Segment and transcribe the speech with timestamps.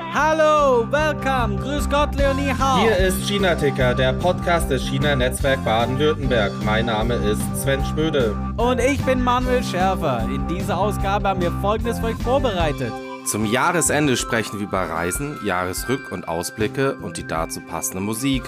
[0.00, 2.80] Hallo, welcome, grüß Gott, Leonie Hau.
[2.80, 6.52] Hier ist China Ticker, der Podcast des China Netzwerk Baden-Württemberg.
[6.64, 8.34] Mein Name ist Sven Schmöde.
[8.56, 10.26] Und ich bin Manuel Schärfer.
[10.32, 12.92] In dieser Ausgabe haben wir Folgendes für euch vorbereitet.
[13.26, 18.44] Zum Jahresende sprechen wir über Reisen, Jahresrück- und Ausblicke und die dazu passende Musik.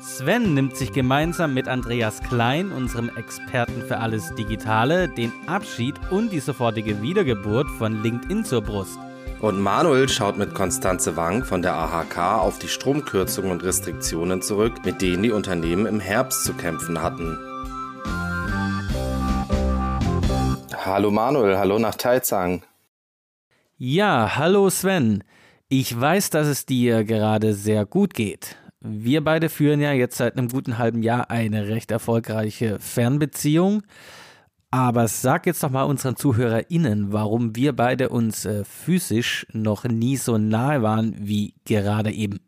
[0.00, 6.30] Sven nimmt sich gemeinsam mit Andreas Klein, unserem Experten für alles Digitale, den Abschied und
[6.30, 8.98] die sofortige Wiedergeburt von LinkedIn zur Brust.
[9.42, 14.84] Und Manuel schaut mit Konstanze Wang von der AHK auf die Stromkürzungen und Restriktionen zurück,
[14.84, 17.36] mit denen die Unternehmen im Herbst zu kämpfen hatten.
[20.84, 22.62] Hallo Manuel, hallo nach Taizang.
[23.78, 25.24] Ja, hallo Sven.
[25.68, 28.54] Ich weiß, dass es dir gerade sehr gut geht.
[28.78, 33.82] Wir beide führen ja jetzt seit einem guten halben Jahr eine recht erfolgreiche Fernbeziehung.
[34.74, 40.16] Aber sag jetzt doch mal unseren ZuhörerInnen, warum wir beide uns äh, physisch noch nie
[40.16, 42.40] so nahe waren wie gerade eben.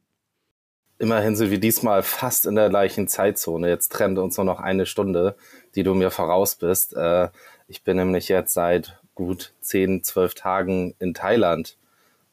[0.98, 3.69] Immerhin sind wir diesmal fast in der gleichen Zeitzone.
[3.69, 5.36] Jetzt trennt uns nur noch eine Stunde,
[5.75, 6.97] die du mir voraus bist.
[6.97, 7.28] Äh,
[7.69, 11.77] ich bin nämlich jetzt seit gut zehn, zwölf Tagen in Thailand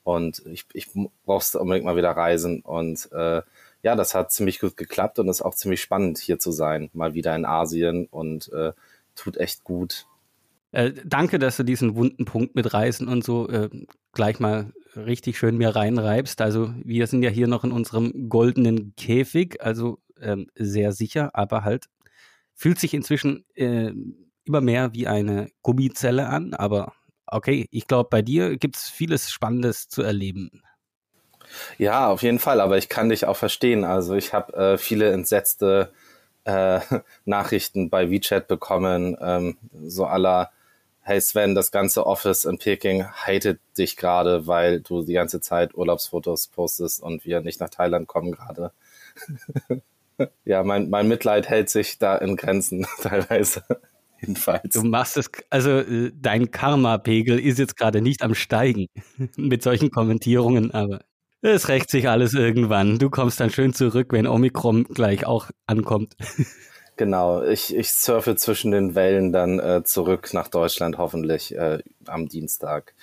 [0.05, 0.87] und ich, ich
[1.25, 2.61] brauchste unbedingt mal wieder reisen.
[2.61, 3.41] Und äh,
[3.83, 7.13] ja, das hat ziemlich gut geklappt und ist auch ziemlich spannend hier zu sein, mal
[7.13, 8.71] wieder in Asien und äh,
[9.15, 10.05] tut echt gut.
[10.71, 13.69] Äh, danke, dass du diesen wunden Punkt mit Reisen und so äh,
[14.13, 16.41] gleich mal richtig schön mir reinreibst.
[16.41, 21.63] Also wir sind ja hier noch in unserem goldenen Käfig, also ähm, sehr sicher, aber
[21.63, 21.87] halt
[22.55, 23.91] fühlt sich inzwischen äh,
[24.45, 26.53] immer mehr wie eine Gummizelle an.
[26.53, 26.93] Aber
[27.27, 30.61] okay, ich glaube, bei dir gibt es vieles Spannendes zu erleben.
[31.77, 33.83] Ja, auf jeden Fall, aber ich kann dich auch verstehen.
[33.83, 35.91] Also ich habe äh, viele entsetzte
[36.45, 36.79] äh,
[37.25, 40.51] Nachrichten bei WeChat bekommen, ähm, so aller
[41.03, 45.73] Hey Sven, das ganze Office in Peking hatet dich gerade, weil du die ganze Zeit
[45.73, 48.71] Urlaubsfotos postest und wir nicht nach Thailand kommen gerade.
[50.45, 53.63] ja, mein, mein Mitleid hält sich da in Grenzen teilweise.
[54.21, 54.75] Jedenfalls.
[54.75, 58.85] Du machst es, also äh, dein Karma-Pegel ist jetzt gerade nicht am Steigen
[59.35, 60.99] mit solchen Kommentierungen, aber
[61.41, 62.99] es rächt sich alles irgendwann.
[62.99, 66.15] Du kommst dann schön zurück, wenn Omikron gleich auch ankommt.
[66.97, 72.27] Genau, ich, ich surfe zwischen den Wellen dann äh, zurück nach Deutschland, hoffentlich äh, am
[72.27, 72.93] Dienstag.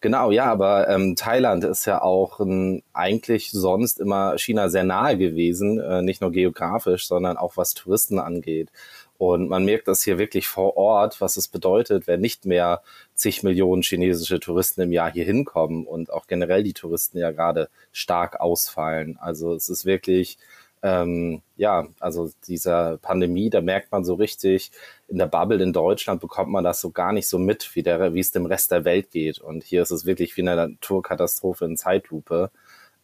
[0.00, 5.16] Genau, ja, aber ähm, Thailand ist ja auch ähm, eigentlich sonst immer China sehr nahe
[5.16, 8.70] gewesen, äh, nicht nur geografisch, sondern auch was Touristen angeht.
[9.16, 12.82] Und man merkt das hier wirklich vor Ort, was es bedeutet, wenn nicht mehr
[13.14, 17.68] zig Millionen chinesische Touristen im Jahr hier hinkommen und auch generell die Touristen ja gerade
[17.92, 19.16] stark ausfallen.
[19.20, 20.36] Also es ist wirklich,
[20.82, 24.72] ähm, ja, also dieser Pandemie, da merkt man so richtig,
[25.08, 28.14] in der Bubble in Deutschland bekommt man das so gar nicht so mit, wie, der,
[28.14, 29.38] wie es dem Rest der Welt geht.
[29.38, 32.50] Und hier ist es wirklich wie eine Naturkatastrophe in Zeitlupe.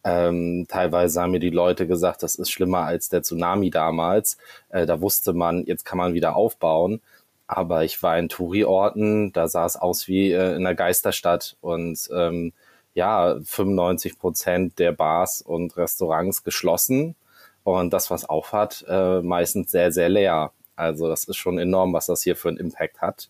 [0.03, 4.37] Ähm, teilweise haben mir die Leute gesagt, das ist schlimmer als der Tsunami damals.
[4.69, 7.01] Äh, da wusste man, jetzt kann man wieder aufbauen.
[7.47, 12.09] Aber ich war in Touri-Orten, da sah es aus wie äh, in einer Geisterstadt und
[12.15, 12.53] ähm,
[12.93, 17.15] ja, 95 Prozent der Bars und Restaurants geschlossen
[17.63, 20.51] und das, was aufhat, äh, meistens sehr, sehr leer.
[20.75, 23.29] Also das ist schon enorm, was das hier für einen Impact hat.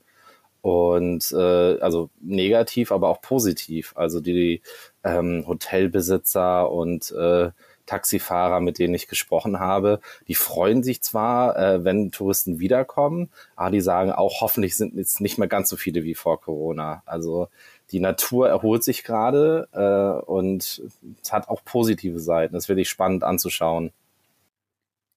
[0.61, 3.93] Und äh, also negativ, aber auch positiv.
[3.95, 4.61] Also die
[5.03, 7.51] ähm, Hotelbesitzer und äh,
[7.85, 13.71] Taxifahrer, mit denen ich gesprochen habe, die freuen sich zwar, äh, wenn Touristen wiederkommen, aber
[13.71, 17.03] die sagen auch, hoffentlich sind jetzt nicht mehr ganz so viele wie vor Corona.
[17.05, 17.49] Also
[17.91, 20.83] die Natur erholt sich gerade äh, und
[21.21, 22.53] es hat auch positive Seiten.
[22.53, 23.91] Das finde ich spannend anzuschauen.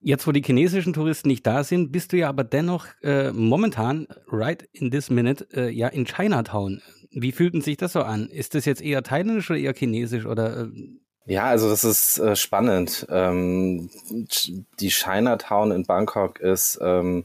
[0.06, 4.06] Jetzt, wo die chinesischen Touristen nicht da sind, bist du ja aber dennoch äh, momentan,
[4.30, 6.82] right in this minute, äh, ja in Chinatown.
[7.10, 8.28] Wie fühlt sich das so an?
[8.28, 10.64] Ist das jetzt eher thailändisch oder eher chinesisch oder?
[10.64, 10.68] Äh?
[11.24, 13.06] Ja, also das ist äh, spannend.
[13.08, 13.88] Ähm,
[14.78, 17.24] die Chinatown in Bangkok ist, ähm,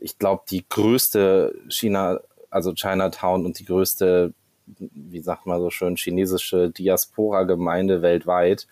[0.00, 4.32] ich glaube, die größte China, also Chinatown und die größte,
[4.66, 8.66] wie sagt man so schön, chinesische Diaspora-Gemeinde weltweit.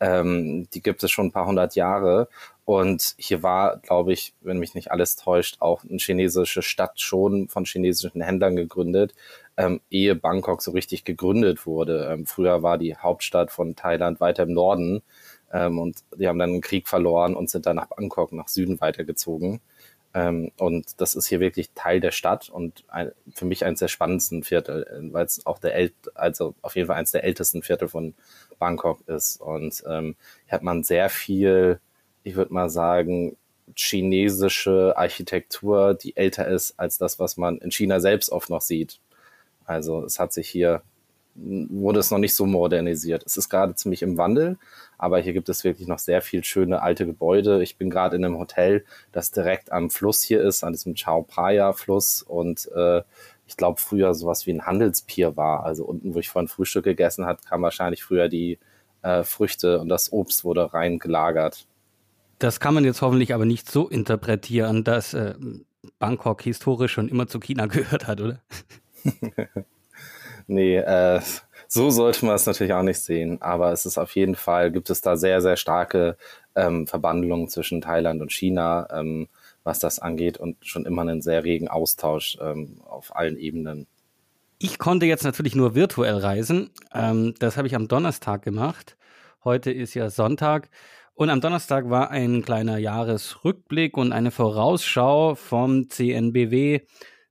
[0.00, 2.28] Ähm, die gibt es schon ein paar hundert Jahre
[2.64, 7.48] und hier war, glaube ich, wenn mich nicht alles täuscht, auch eine chinesische Stadt schon
[7.48, 9.14] von chinesischen Händlern gegründet,
[9.56, 12.08] ähm, ehe Bangkok so richtig gegründet wurde.
[12.10, 15.02] Ähm, früher war die Hauptstadt von Thailand weiter im Norden
[15.52, 18.80] ähm, und die haben dann einen Krieg verloren und sind dann nach Bangkok, nach Süden
[18.80, 19.60] weitergezogen.
[20.14, 23.88] Ähm, und das ist hier wirklich Teil der Stadt und ein, für mich eines der
[23.88, 27.62] spannendsten Viertel, äh, weil es auch der, El also auf jeden Fall eines der ältesten
[27.62, 28.14] Viertel von
[28.58, 29.40] Bangkok ist.
[29.40, 30.16] Und ähm,
[30.46, 31.80] hier hat man sehr viel
[32.24, 33.36] ich würde mal sagen,
[33.76, 38.98] chinesische Architektur, die älter ist als das, was man in China selbst oft noch sieht.
[39.66, 40.82] Also es hat sich hier
[41.34, 43.24] wurde es noch nicht so modernisiert.
[43.26, 44.58] Es ist gerade ziemlich im Wandel,
[44.98, 47.62] aber hier gibt es wirklich noch sehr viel schöne alte Gebäude.
[47.62, 51.26] Ich bin gerade in einem Hotel, das direkt am Fluss hier ist, an diesem Chao
[51.28, 53.02] Phraya Fluss und äh,
[53.46, 55.64] ich glaube früher sowas wie ein Handelspier war.
[55.64, 58.58] Also unten, wo ich vorhin Frühstück gegessen hat, kam wahrscheinlich früher die
[59.02, 61.66] äh, Früchte und das Obst wurde rein gelagert.
[62.38, 65.34] Das kann man jetzt hoffentlich aber nicht so interpretieren, dass äh,
[65.98, 68.40] Bangkok historisch schon immer zu China gehört hat, oder?
[70.46, 71.20] nee, äh,
[71.68, 73.40] so sollte man es natürlich auch nicht sehen.
[73.42, 76.16] Aber es ist auf jeden Fall, gibt es da sehr, sehr starke
[76.54, 79.28] ähm, Verbandlungen zwischen Thailand und China, ähm,
[79.64, 83.86] was das angeht und schon immer einen sehr regen Austausch ähm, auf allen Ebenen.
[84.58, 86.70] Ich konnte jetzt natürlich nur virtuell reisen.
[86.92, 88.96] Ähm, das habe ich am Donnerstag gemacht.
[89.42, 90.70] Heute ist ja Sonntag.
[91.14, 96.80] Und am Donnerstag war ein kleiner Jahresrückblick und eine Vorausschau vom CNBW.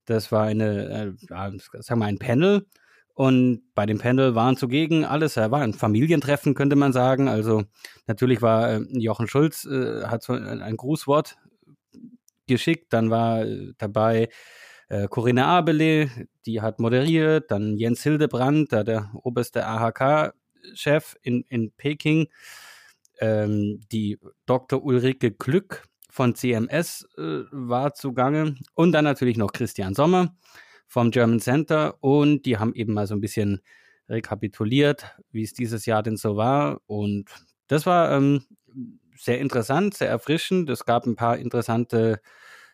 [0.05, 2.65] Das war eine, äh, sagen wir ein Panel.
[3.13, 7.27] Und bei dem Panel waren zugegen alles, er war ein Familientreffen, könnte man sagen.
[7.27, 7.63] Also
[8.07, 11.37] natürlich war äh, Jochen Schulz, äh, hat so ein, ein, Grußwort
[12.47, 12.91] geschickt.
[12.91, 14.29] Dann war äh, dabei
[14.89, 16.09] äh, Corinna Abele,
[16.47, 17.51] die hat moderiert.
[17.51, 22.27] Dann Jens Hildebrand, der oberste AHK-Chef in, in Peking
[23.19, 24.83] ähm, die Dr.
[24.83, 30.35] Ulrike Glück von CMS äh, war zugange und dann natürlich noch Christian Sommer
[30.93, 33.61] vom German Center und die haben eben mal so ein bisschen
[34.07, 37.25] rekapituliert, wie es dieses Jahr denn so war und
[37.67, 38.45] das war ähm,
[39.17, 40.69] sehr interessant, sehr erfrischend.
[40.69, 42.21] Es gab ein paar interessante,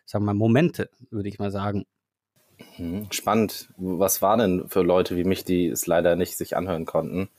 [0.04, 1.86] sagen wir mal, Momente, würde ich mal sagen.
[2.76, 3.70] Mhm, spannend.
[3.78, 7.30] Was war denn für Leute wie mich, die es leider nicht sich anhören konnten,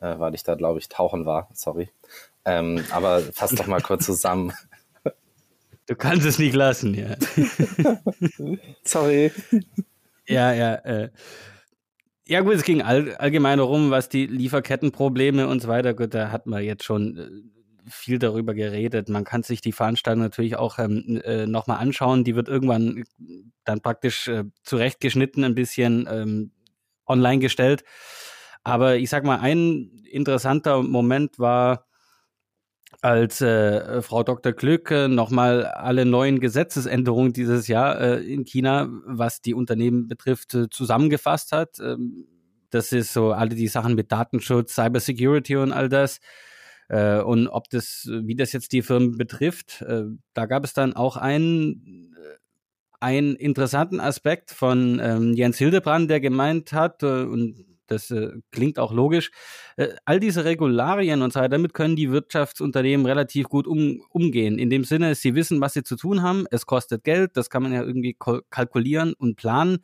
[0.00, 1.48] äh, weil ich da, glaube ich, tauchen war.
[1.54, 1.88] Sorry.
[2.44, 4.52] Ähm, aber fass doch mal kurz zusammen.
[5.86, 7.14] Du kannst es nicht lassen, ja.
[8.82, 9.30] Sorry.
[10.28, 10.74] Ja, ja.
[10.76, 11.10] Äh.
[12.28, 16.32] Ja gut, es ging all, allgemein darum, was die Lieferkettenprobleme und so weiter, gut, da
[16.32, 19.08] hat man jetzt schon äh, viel darüber geredet.
[19.08, 22.24] Man kann sich die Veranstaltung natürlich auch ähm, äh, nochmal anschauen.
[22.24, 23.04] Die wird irgendwann
[23.64, 26.50] dann praktisch äh, zurechtgeschnitten, ein bisschen ähm,
[27.06, 27.84] online gestellt.
[28.64, 31.85] Aber ich sag mal, ein interessanter Moment war,
[33.02, 34.52] als äh, Frau Dr.
[34.52, 40.54] Glück äh, nochmal alle neuen Gesetzesänderungen dieses Jahr äh, in China, was die Unternehmen betrifft,
[40.54, 41.78] äh, zusammengefasst hat.
[41.80, 42.26] Ähm,
[42.70, 46.20] das ist so alle die Sachen mit Datenschutz, Cybersecurity und all das.
[46.88, 50.04] Äh, und ob das, wie das jetzt die Firmen betrifft, äh,
[50.34, 52.36] da gab es dann auch einen, äh,
[53.00, 58.92] einen interessanten Aspekt von ähm, Jens Hildebrand, der gemeint hat, und das äh, klingt auch
[58.92, 59.30] logisch.
[59.76, 64.58] Äh, all diese Regularien und so weiter, damit können die Wirtschaftsunternehmen relativ gut um, umgehen.
[64.58, 66.46] In dem Sinne, sie wissen, was sie zu tun haben.
[66.50, 68.16] Es kostet Geld, das kann man ja irgendwie
[68.50, 69.78] kalkulieren und planen.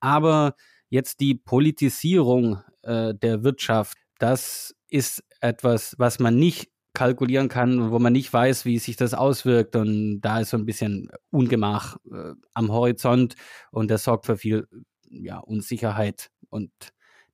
[0.00, 0.54] Aber
[0.88, 7.98] jetzt die Politisierung äh, der Wirtschaft, das ist etwas, was man nicht kalkulieren kann, wo
[7.98, 9.76] man nicht weiß, wie sich das auswirkt.
[9.76, 13.34] Und da ist so ein bisschen Ungemach äh, am Horizont
[13.72, 14.66] und das sorgt für viel
[15.10, 16.30] ja, Unsicherheit.
[16.48, 16.70] Und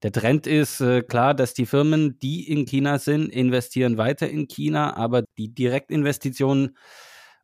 [0.02, 4.48] der Trend ist äh, klar, dass die Firmen, die in China sind, investieren weiter in
[4.48, 6.76] China, aber die Direktinvestitionen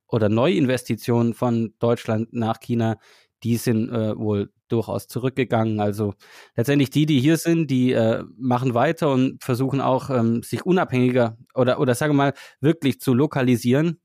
[0.08, 2.98] oder Neuinvestitionen von Deutschland nach China,
[3.42, 5.80] die sind äh, wohl durchaus zurückgegangen.
[5.80, 6.14] Also
[6.56, 11.36] letztendlich die, die hier sind, die äh, machen weiter und versuchen auch, ähm, sich unabhängiger
[11.54, 14.00] oder, oder sagen wir mal, wirklich zu lokalisieren.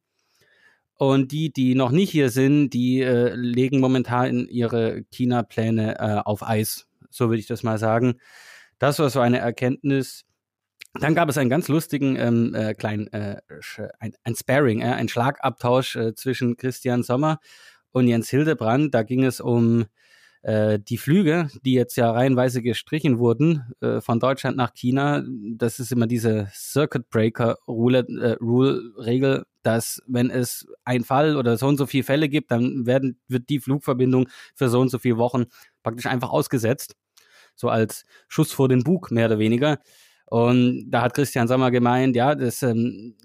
[0.96, 6.44] Und die, die noch nicht hier sind, die äh, legen momentan ihre China-Pläne äh, auf
[6.48, 8.20] Eis so würde ich das mal sagen.
[8.80, 10.26] Das war so eine Erkenntnis.
[11.00, 13.42] Dann gab es einen ganz lustigen ähm, äh, kleinen äh,
[14.00, 17.40] ein, ein Sparring, äh, ein Schlagabtausch äh, zwischen Christian Sommer
[17.92, 18.94] und Jens Hildebrand.
[18.94, 19.86] Da ging es um
[20.42, 25.24] äh, die Flüge, die jetzt ja reihenweise gestrichen wurden äh, von Deutschland nach China.
[25.56, 31.38] Das ist immer diese Circuit Breaker Rule, äh, Rule Regel, dass wenn es ein Fall
[31.38, 34.90] oder so und so viele Fälle gibt, dann werden wird die Flugverbindung für so und
[34.90, 35.46] so viele Wochen
[35.84, 36.96] praktisch einfach ausgesetzt
[37.62, 39.80] so als Schuss vor den Bug, mehr oder weniger.
[40.26, 43.16] Und da hat Christian Sommer gemeint, ja, dass ähm,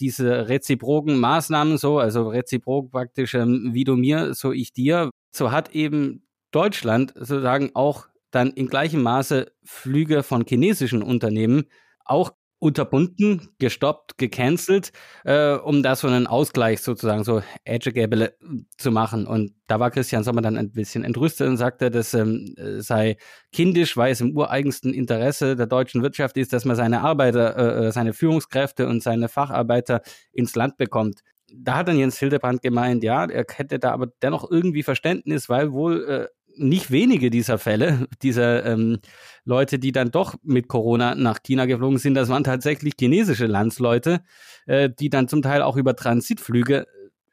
[0.00, 5.52] diese reziproken Maßnahmen so, also reziprok praktisch, ähm, wie du mir, so ich dir, so
[5.52, 11.64] hat eben Deutschland sozusagen auch dann in gleichem Maße Flüge von chinesischen Unternehmen
[12.04, 14.92] auch unterbunden, gestoppt, gecancelt,
[15.24, 18.34] äh, um da so einen Ausgleich sozusagen, so Edgeable
[18.78, 19.26] zu machen.
[19.26, 23.18] Und da war Christian Sommer dann ein bisschen entrüstet und sagte, das ähm, sei
[23.52, 27.86] kindisch, weil es im ureigensten Interesse der deutschen Wirtschaft ist, dass man seine Arbeiter, äh,
[27.86, 30.00] äh, seine Führungskräfte und seine Facharbeiter
[30.32, 31.20] ins Land bekommt.
[31.54, 35.72] Da hat dann Jens Hildebrand gemeint, ja, er hätte da aber dennoch irgendwie Verständnis, weil
[35.72, 38.98] wohl äh, nicht wenige dieser Fälle, dieser ähm,
[39.44, 44.20] Leute, die dann doch mit Corona nach China geflogen sind, das waren tatsächlich chinesische Landsleute,
[44.66, 46.86] äh, die dann zum Teil auch über Transitflüge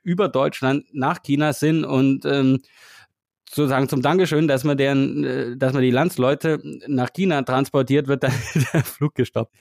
[0.04, 2.60] über Deutschland nach China sind und ähm,
[3.50, 8.24] sozusagen zum Dankeschön, dass man deren, äh, dass man die Landsleute nach China transportiert, wird
[8.24, 8.34] dann
[8.74, 9.56] der Flug gestoppt.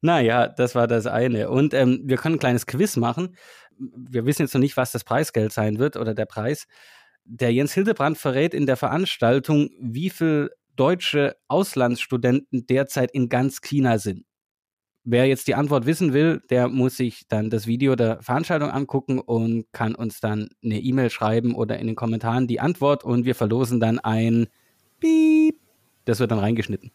[0.00, 1.48] Naja, das war das eine.
[1.48, 3.36] Und ähm, wir können ein kleines Quiz machen.
[3.78, 6.66] Wir wissen jetzt noch nicht, was das Preisgeld sein wird oder der Preis.
[7.24, 13.98] Der Jens Hildebrand verrät in der Veranstaltung, wie viel deutsche Auslandsstudenten derzeit in ganz China
[13.98, 14.24] sind.
[15.04, 19.18] Wer jetzt die Antwort wissen will, der muss sich dann das Video der Veranstaltung angucken
[19.18, 23.34] und kann uns dann eine E-Mail schreiben oder in den Kommentaren die Antwort und wir
[23.34, 24.46] verlosen dann ein
[25.00, 25.58] Piep.
[26.04, 26.92] Das wird dann reingeschnitten.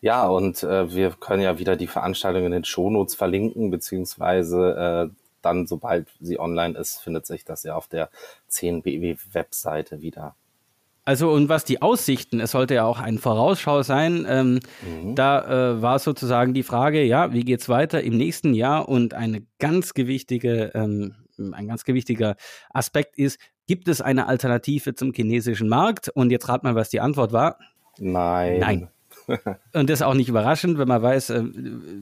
[0.00, 5.23] Ja, und äh, wir können ja wieder die Veranstaltung in den Shownotes verlinken, beziehungsweise äh,
[5.44, 8.10] dann, sobald sie online ist, findet sich das ja auf der
[8.50, 10.34] 10BW-Webseite wieder.
[11.06, 15.14] Also und was die Aussichten, es sollte ja auch ein Vorausschau sein, ähm, mhm.
[15.14, 18.88] da äh, war sozusagen die Frage, ja, wie geht's weiter im nächsten Jahr?
[18.88, 21.14] Und eine ganz gewichtige, ähm,
[21.52, 22.36] ein ganz gewichtiger
[22.70, 26.08] Aspekt ist, gibt es eine Alternative zum chinesischen Markt?
[26.08, 27.58] Und jetzt rat mal, was die Antwort war.
[27.98, 28.60] Nein.
[28.60, 28.88] Nein.
[29.74, 31.42] und das ist auch nicht überraschend, wenn man weiß, äh,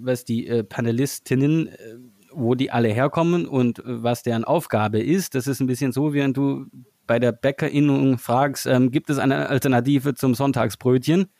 [0.00, 1.96] was die äh, Panelistinnen äh,
[2.34, 5.34] wo die alle herkommen und äh, was deren Aufgabe ist.
[5.34, 6.66] Das ist ein bisschen so, wie wenn du
[7.06, 11.30] bei der Bäckerinnung fragst, ähm, gibt es eine Alternative zum Sonntagsbrötchen?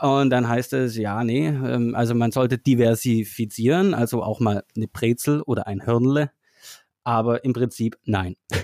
[0.00, 4.88] Und dann heißt es, ja, nee, ähm, also man sollte diversifizieren, also auch mal eine
[4.88, 6.30] Brezel oder ein Hirnle,
[7.04, 8.36] aber im Prinzip nein.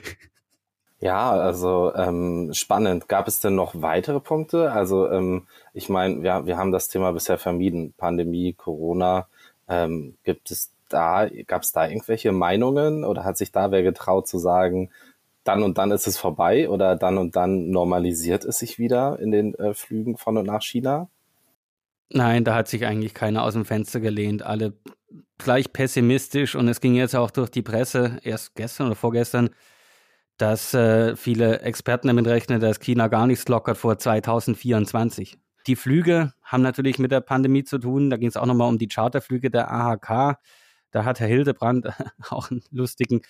[0.99, 3.07] Ja, also ähm, spannend.
[3.07, 4.73] Gab es denn noch weitere Punkte?
[4.73, 7.93] Also ähm, ich meine, wir, wir haben das Thema bisher vermieden.
[7.99, 9.29] Pandemie, Corona.
[9.69, 14.29] Ähm, gibt es da, gab es da irgendwelche Meinungen oder hat sich da wer getraut
[14.29, 14.91] zu sagen,
[15.45, 19.31] dann und dann ist es vorbei oder dann und dann normalisiert es sich wieder in
[19.31, 21.09] den äh, Flügen von und nach China?
[22.11, 24.43] Nein, da hat sich eigentlich keiner aus dem Fenster gelehnt.
[24.43, 24.75] Alle
[25.39, 29.51] gleich pessimistisch und es ging jetzt auch durch die Presse, erst gestern oder vorgestern,
[30.39, 35.39] dass äh, viele Experten damit rechnen, dass China gar nichts lockert vor 2024.
[35.67, 38.11] Die Flüge haben natürlich mit der Pandemie zu tun.
[38.11, 40.39] Da ging es auch nochmal um die Charterflüge der AHK.
[40.97, 41.89] Da hat Herr Hildebrand
[42.31, 43.21] auch einen lustigen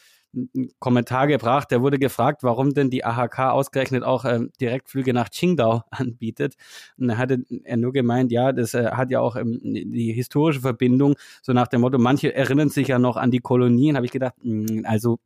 [0.79, 1.73] Kommentar gebracht.
[1.73, 6.55] Der wurde gefragt, warum denn die AHK ausgerechnet auch ähm, Direktflüge nach Qingdao anbietet.
[6.97, 10.61] Und da hatte er nur gemeint, ja, das äh, hat ja auch ähm, die historische
[10.61, 13.97] Verbindung, so nach dem Motto, manche erinnern sich ja noch an die Kolonien.
[13.97, 15.19] Habe ich gedacht, mh, hm, also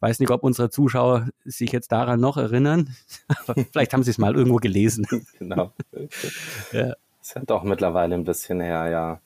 [0.00, 2.94] weiß nicht, ob unsere Zuschauer sich jetzt daran noch erinnern,
[3.46, 5.06] aber vielleicht haben sie es mal irgendwo gelesen.
[5.38, 5.72] genau.
[6.72, 6.88] ja.
[6.88, 9.20] Das ist ja doch mittlerweile ein bisschen her, ja.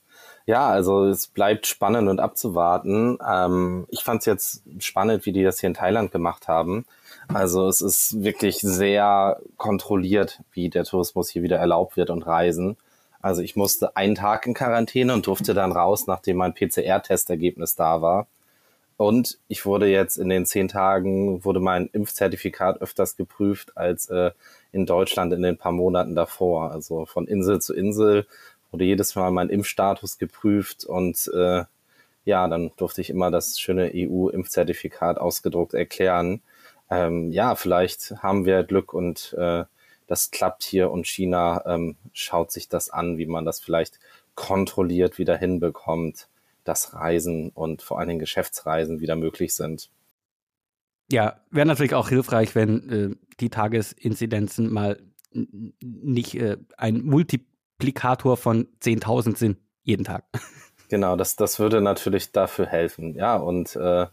[0.48, 3.18] Ja, also es bleibt spannend und abzuwarten.
[3.22, 6.86] Ähm, ich fand es jetzt spannend, wie die das hier in Thailand gemacht haben.
[7.28, 12.78] Also es ist wirklich sehr kontrolliert, wie der Tourismus hier wieder erlaubt wird und Reisen.
[13.20, 18.00] Also ich musste einen Tag in Quarantäne und durfte dann raus, nachdem mein PCR-Testergebnis da
[18.00, 18.26] war.
[18.96, 24.30] Und ich wurde jetzt in den zehn Tagen, wurde mein Impfzertifikat öfters geprüft als äh,
[24.72, 26.72] in Deutschland in den paar Monaten davor.
[26.72, 28.26] Also von Insel zu Insel
[28.70, 31.64] wurde jedes Mal mein Impfstatus geprüft und äh,
[32.24, 36.42] ja, dann durfte ich immer das schöne EU-Impfzertifikat ausgedruckt erklären.
[36.90, 39.64] Ähm, ja, vielleicht haben wir Glück und äh,
[40.06, 43.98] das klappt hier und China ähm, schaut sich das an, wie man das vielleicht
[44.34, 46.28] kontrolliert wieder hinbekommt,
[46.64, 49.90] dass Reisen und vor allen Dingen Geschäftsreisen wieder möglich sind.
[51.10, 55.00] Ja, wäre natürlich auch hilfreich, wenn äh, die Tagesinzidenzen mal
[55.32, 57.46] nicht äh, ein Multi
[57.78, 60.24] Multiplikator von 10.000 sind jeden Tag.
[60.90, 63.14] Genau, das, das würde natürlich dafür helfen.
[63.14, 64.06] Ja, und äh,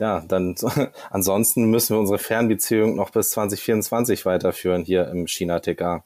[0.00, 0.54] ja, dann
[1.10, 6.02] ansonsten müssen wir unsere Fernbeziehung noch bis 2024 weiterführen hier im China-TK.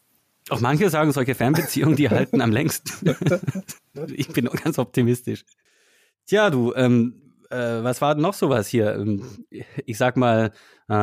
[0.49, 3.15] Auch manche sagen, solche Fernbeziehungen, die halten am längsten.
[4.13, 5.45] ich bin ganz optimistisch.
[6.27, 8.97] Tja, du, ähm, äh, was war denn noch sowas hier?
[8.97, 9.23] Ähm,
[9.87, 10.51] ich sag mal,
[10.89, 10.95] äh,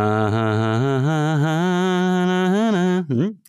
[3.08, 3.40] hm?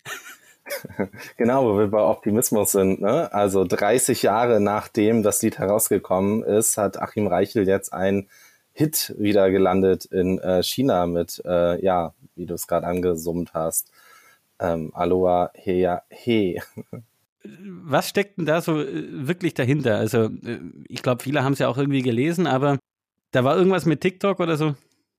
[1.36, 3.00] genau, wo wir bei Optimismus sind.
[3.00, 3.32] Ne?
[3.32, 8.28] Also 30 Jahre nachdem das Lied herausgekommen ist, hat Achim Reichel jetzt ein
[8.72, 13.90] Hit wieder gelandet in äh, China mit, äh, ja, wie du es gerade angesummt hast.
[14.58, 16.60] Ähm, Aloha Heya He.
[17.42, 19.96] Was steckt denn da so äh, wirklich dahinter?
[19.96, 22.78] Also, äh, ich glaube, viele haben es ja auch irgendwie gelesen, aber
[23.30, 24.74] da war irgendwas mit TikTok oder so?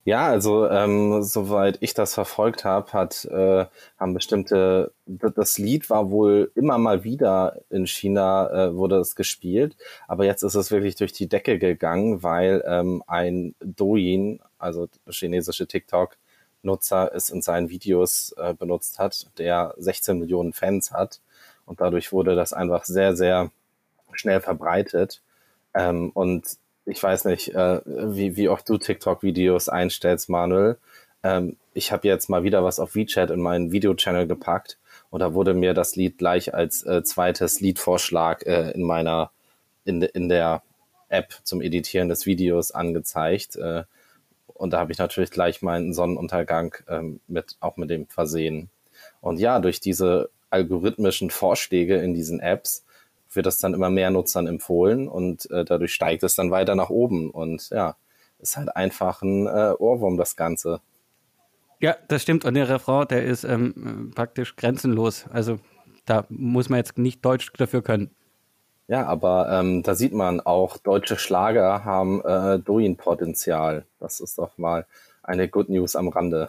[0.08, 3.66] Ja, also ähm, soweit ich das verfolgt habe, hat äh,
[3.98, 9.76] haben bestimmte das Lied war wohl immer mal wieder in China äh, wurde es gespielt,
[10.06, 15.66] aber jetzt ist es wirklich durch die Decke gegangen, weil ähm, ein Douyin, also chinesische
[15.66, 16.16] TikTok,
[16.62, 21.20] Nutzer es in seinen Videos äh, benutzt hat, der 16 Millionen Fans hat.
[21.66, 23.50] Und dadurch wurde das einfach sehr, sehr
[24.14, 25.20] schnell verbreitet.
[25.74, 26.56] Ähm, und
[26.88, 30.78] ich weiß nicht, äh, wie, wie oft du TikTok-Videos einstellst, Manuel.
[31.22, 34.78] Ähm, ich habe jetzt mal wieder was auf WeChat in meinen Video-Channel gepackt
[35.10, 39.30] und da wurde mir das Lied gleich als äh, zweites Liedvorschlag äh, in meiner,
[39.84, 40.62] in, in der
[41.08, 43.56] App zum Editieren des Videos angezeigt.
[43.56, 43.84] Äh,
[44.46, 48.70] und da habe ich natürlich gleich meinen Sonnenuntergang ähm, mit, auch mit dem versehen.
[49.20, 52.84] Und ja, durch diese algorithmischen Vorschläge in diesen Apps
[53.32, 56.90] wird das dann immer mehr Nutzern empfohlen und äh, dadurch steigt es dann weiter nach
[56.90, 57.30] oben.
[57.30, 57.96] Und ja,
[58.38, 60.80] ist halt einfach ein äh, Ohrwurm, das Ganze.
[61.80, 62.44] Ja, das stimmt.
[62.44, 65.26] Und der Refrain, der ist ähm, praktisch grenzenlos.
[65.30, 65.58] Also
[66.06, 68.10] da muss man jetzt nicht Deutsch dafür können.
[68.88, 73.84] Ja, aber ähm, da sieht man auch, deutsche Schlager haben äh, Doing-Potenzial.
[74.00, 74.86] Das ist doch mal
[75.22, 76.48] eine Good News am Rande.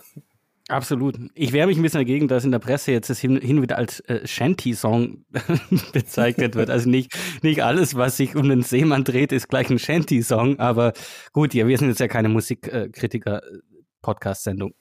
[0.69, 1.17] Absolut.
[1.33, 3.79] Ich wehre mich ein bisschen dagegen, dass in der Presse jetzt das hin, hin wieder
[3.79, 5.25] als äh, Shanty-Song
[5.93, 6.69] bezeichnet wird.
[6.69, 10.59] Also nicht, nicht alles, was sich um den Seemann dreht, ist gleich ein Shanty-Song.
[10.59, 10.93] Aber
[11.33, 14.75] gut, ja, wir sind jetzt ja keine Musikkritiker-Podcast-Sendung.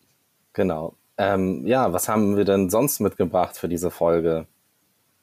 [0.52, 0.98] Genau.
[1.16, 4.46] Ähm, ja, was haben wir denn sonst mitgebracht für diese Folge?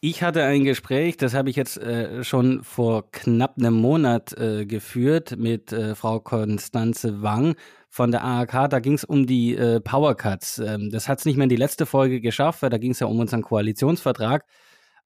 [0.07, 4.67] Ich hatte ein Gespräch, das habe ich jetzt äh, schon vor knapp einem Monat äh,
[4.67, 7.55] geführt mit äh, Frau Konstanze Wang
[7.89, 8.69] von der AAK.
[8.69, 10.59] Da ging es um die äh, Power Cuts.
[10.59, 12.99] Ähm, das hat es nicht mehr in die letzte Folge geschafft, weil da ging es
[12.99, 14.45] ja um unseren Koalitionsvertrag.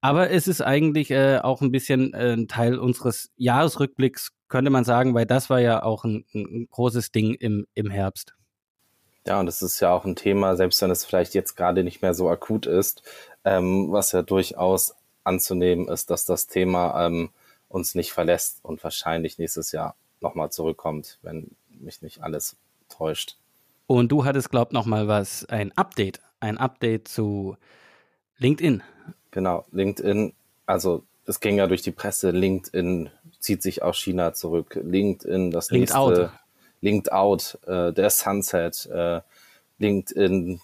[0.02, 4.84] Aber es ist eigentlich äh, auch ein bisschen äh, ein Teil unseres Jahresrückblicks, könnte man
[4.84, 8.36] sagen, weil das war ja auch ein, ein großes Ding im, im Herbst.
[9.30, 12.02] Ja, und das ist ja auch ein Thema, selbst wenn es vielleicht jetzt gerade nicht
[12.02, 13.04] mehr so akut ist,
[13.46, 17.30] ähm, was ja durchaus anzunehmen ist, dass das Thema ähm,
[17.68, 22.56] uns nicht verlässt und wahrscheinlich nächstes Jahr nochmal zurückkommt, wenn mich nicht alles
[22.90, 23.38] täuscht.
[23.86, 27.56] Und du hattest, glaub noch mal was, ein Update, ein Update zu
[28.40, 28.82] LinkedIn.
[29.30, 30.34] Genau, LinkedIn,
[30.66, 35.70] also es ging ja durch die Presse, LinkedIn zieht sich aus China zurück, LinkedIn, das
[35.70, 36.32] Linked nächste.
[36.82, 39.22] Linked Out, äh, der Sunset, äh,
[39.80, 40.60] LinkedIn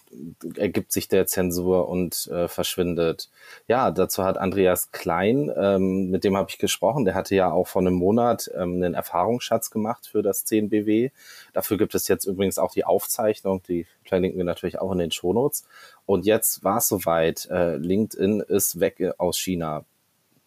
[0.56, 3.30] ergibt sich der Zensur und äh, verschwindet.
[3.66, 7.66] Ja, dazu hat Andreas Klein, ähm, mit dem habe ich gesprochen, der hatte ja auch
[7.66, 11.10] vor einem Monat ähm, einen Erfahrungsschatz gemacht für das 10BW.
[11.54, 15.10] Dafür gibt es jetzt übrigens auch die Aufzeichnung, die verlinken wir natürlich auch in den
[15.10, 15.66] Shownotes.
[16.04, 19.84] Und jetzt war es soweit, äh, LinkedIn ist weg aus China.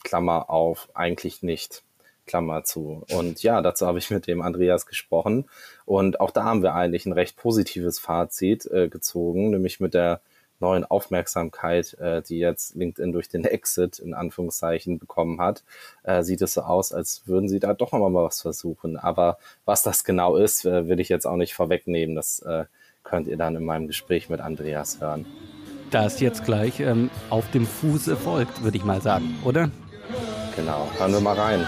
[0.03, 1.83] Klammer auf, eigentlich nicht.
[2.29, 3.03] Klammer zu.
[3.11, 5.45] Und ja, dazu habe ich mit dem Andreas gesprochen.
[5.85, 10.21] Und auch da haben wir eigentlich ein recht positives Fazit äh, gezogen, nämlich mit der
[10.59, 15.63] neuen Aufmerksamkeit, äh, die jetzt LinkedIn durch den Exit in Anführungszeichen bekommen hat,
[16.03, 18.95] äh, sieht es so aus, als würden sie da doch nochmal mal was versuchen.
[18.95, 22.15] Aber was das genau ist, äh, will ich jetzt auch nicht vorwegnehmen.
[22.15, 22.65] Das äh,
[23.03, 25.25] könnt ihr dann in meinem Gespräch mit Andreas hören.
[25.89, 29.71] Das jetzt gleich ähm, auf dem Fuße folgt, würde ich mal sagen, oder?
[30.59, 31.65] Genau, hören wir mal rein.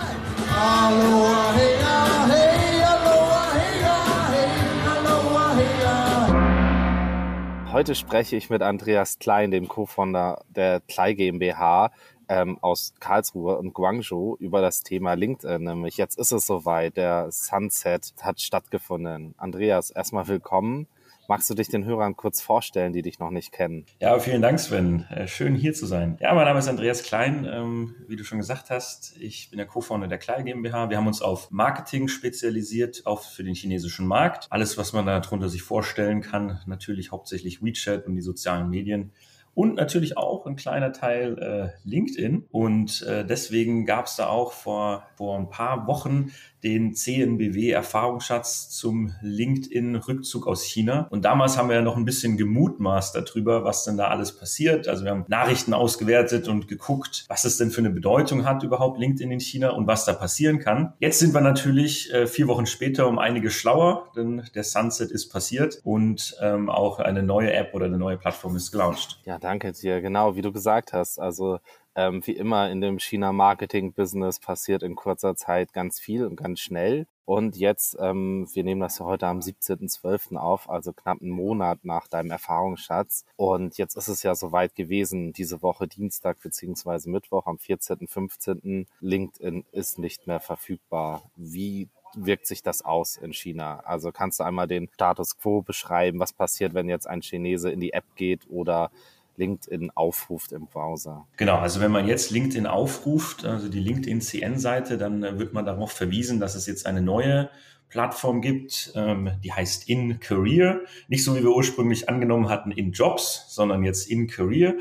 [7.71, 11.91] Heute spreche ich mit Andreas Klein, dem Co-Founder der Klei GmbH
[12.27, 15.63] ähm, aus Karlsruhe und Guangzhou über das Thema LinkedIn.
[15.63, 19.35] Nämlich jetzt ist es soweit, der Sunset hat stattgefunden.
[19.37, 20.87] Andreas, erstmal willkommen.
[21.31, 23.85] Magst du dich den Hörern kurz vorstellen, die dich noch nicht kennen?
[24.01, 25.05] Ja, vielen Dank, Sven.
[25.09, 26.17] Äh, schön hier zu sein.
[26.19, 27.47] Ja, mein Name ist Andreas Klein.
[27.49, 30.89] Ähm, wie du schon gesagt hast, ich bin der Co-Founder der Klein GmbH.
[30.89, 34.47] Wir haben uns auf Marketing spezialisiert, auch für den chinesischen Markt.
[34.49, 39.13] Alles, was man darunter sich vorstellen kann, natürlich hauptsächlich WeChat und die sozialen Medien
[39.53, 42.45] und natürlich auch ein kleiner Teil äh, LinkedIn.
[42.51, 46.31] Und äh, deswegen gab es da auch vor, vor ein paar Wochen
[46.63, 51.07] den CNBW-Erfahrungsschatz zum LinkedIn-Rückzug aus China.
[51.09, 54.87] Und damals haben wir ja noch ein bisschen gemutmaßt darüber, was denn da alles passiert.
[54.87, 58.99] Also wir haben Nachrichten ausgewertet und geguckt, was es denn für eine Bedeutung hat überhaupt
[58.99, 60.93] LinkedIn in China und was da passieren kann.
[60.99, 65.29] Jetzt sind wir natürlich äh, vier Wochen später um einige schlauer, denn der Sunset ist
[65.29, 69.19] passiert und ähm, auch eine neue App oder eine neue Plattform ist gelauncht.
[69.25, 70.01] Ja, danke dir.
[70.01, 71.19] Genau, wie du gesagt hast.
[71.19, 71.59] Also
[71.95, 77.07] ähm, wie immer in dem China-Marketing-Business passiert in kurzer Zeit ganz viel und ganz schnell.
[77.25, 80.35] Und jetzt, ähm, wir nehmen das ja heute am 17.12.
[80.35, 83.25] auf, also knapp einen Monat nach deinem Erfahrungsschatz.
[83.37, 88.85] Und jetzt ist es ja soweit gewesen, diese Woche Dienstag beziehungsweise Mittwoch am 14.15.
[88.99, 91.23] LinkedIn ist nicht mehr verfügbar.
[91.35, 93.79] Wie wirkt sich das aus in China?
[93.85, 96.19] Also kannst du einmal den Status quo beschreiben?
[96.19, 98.91] Was passiert, wenn jetzt ein Chinese in die App geht oder
[99.37, 101.27] LinkedIn aufruft im Browser.
[101.37, 105.65] Genau, also wenn man jetzt LinkedIn aufruft, also die LinkedIn CN-Seite, dann äh, wird man
[105.65, 107.49] darauf verwiesen, dass es jetzt eine neue
[107.89, 110.81] Plattform gibt, ähm, die heißt In Career.
[111.07, 114.75] Nicht so wie wir ursprünglich angenommen hatten in Jobs, sondern jetzt In Career.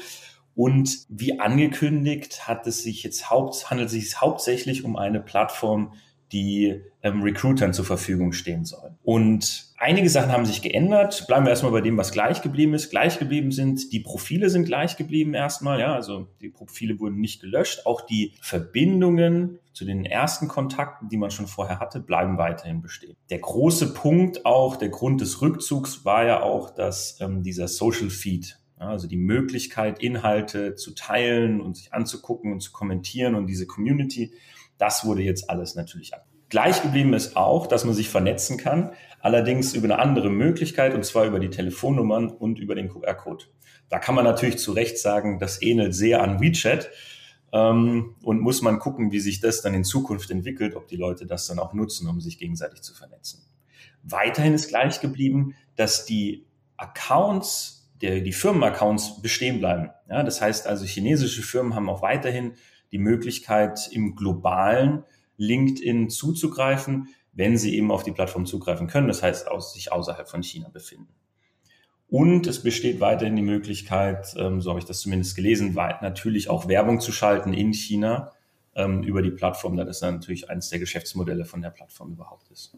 [0.55, 5.95] Und wie angekündigt hat es sich jetzt haupt, handelt es sich hauptsächlich um eine Plattform,
[6.33, 8.95] die ähm, Recruitern zur Verfügung stehen soll.
[9.03, 11.27] Und einige Sachen haben sich geändert.
[11.27, 12.91] Bleiben wir erstmal bei dem, was gleich geblieben ist.
[12.91, 17.41] Gleich geblieben sind, die Profile sind gleich geblieben erstmal, ja, also die Profile wurden nicht
[17.41, 17.87] gelöscht.
[17.87, 23.17] Auch die Verbindungen zu den ersten Kontakten, die man schon vorher hatte, bleiben weiterhin bestehen.
[23.31, 28.11] Der große Punkt auch, der Grund des Rückzugs war ja auch, dass ähm, dieser Social
[28.11, 33.67] Feed also die Möglichkeit, Inhalte zu teilen und sich anzugucken und zu kommentieren und diese
[33.67, 34.33] Community,
[34.79, 36.30] das wurde jetzt alles natürlich ab.
[36.51, 41.05] Gleich geblieben ist auch, dass man sich vernetzen kann, allerdings über eine andere Möglichkeit, und
[41.05, 43.45] zwar über die Telefonnummern und über den QR-Code.
[43.89, 46.91] Da kann man natürlich zu Recht sagen, das ähnelt sehr an WeChat.
[47.53, 51.27] Ähm, und muss man gucken, wie sich das dann in Zukunft entwickelt, ob die Leute
[51.27, 53.45] das dann auch nutzen, um sich gegenseitig zu vernetzen.
[54.03, 59.91] Weiterhin ist gleich geblieben, dass die Accounts, der, die Firmenaccounts bestehen bleiben.
[60.09, 62.55] Ja, das heißt also, chinesische Firmen haben auch weiterhin
[62.93, 65.05] die Möglichkeit, im globalen
[65.41, 70.29] LinkedIn zuzugreifen, wenn sie eben auf die Plattform zugreifen können, das heißt, aus, sich außerhalb
[70.29, 71.09] von China befinden.
[72.09, 76.69] Und es besteht weiterhin die Möglichkeit, ähm, so habe ich das zumindest gelesen, natürlich auch
[76.69, 78.33] Werbung zu schalten in China
[78.75, 82.77] ähm, über die Plattform, da das natürlich eines der Geschäftsmodelle von der Plattform überhaupt ist.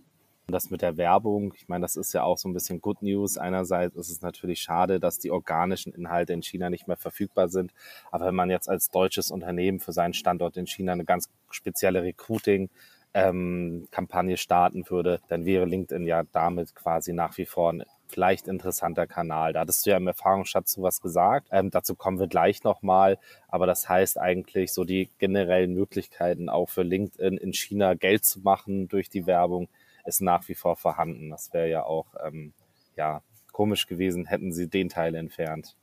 [0.52, 3.38] Das mit der Werbung, ich meine, das ist ja auch so ein bisschen Good News.
[3.38, 7.72] Einerseits ist es natürlich schade, dass die organischen Inhalte in China nicht mehr verfügbar sind.
[8.10, 12.02] Aber wenn man jetzt als deutsches Unternehmen für seinen Standort in China eine ganz spezielle
[12.02, 12.70] Recruiting
[13.14, 19.06] Kampagne starten würde, dann wäre LinkedIn ja damit quasi nach wie vor ein vielleicht interessanter
[19.06, 19.52] Kanal.
[19.52, 21.48] Da hattest du ja im Erfahrungsschatz sowas gesagt.
[21.50, 23.18] Ähm, dazu kommen wir gleich nochmal.
[23.48, 28.40] Aber das heißt eigentlich so die generellen Möglichkeiten auch für LinkedIn in China Geld zu
[28.40, 29.68] machen durch die Werbung
[30.04, 31.30] ist nach wie vor vorhanden.
[31.30, 32.52] Das wäre ja auch ähm,
[32.96, 35.76] ja, komisch gewesen, hätten sie den Teil entfernt.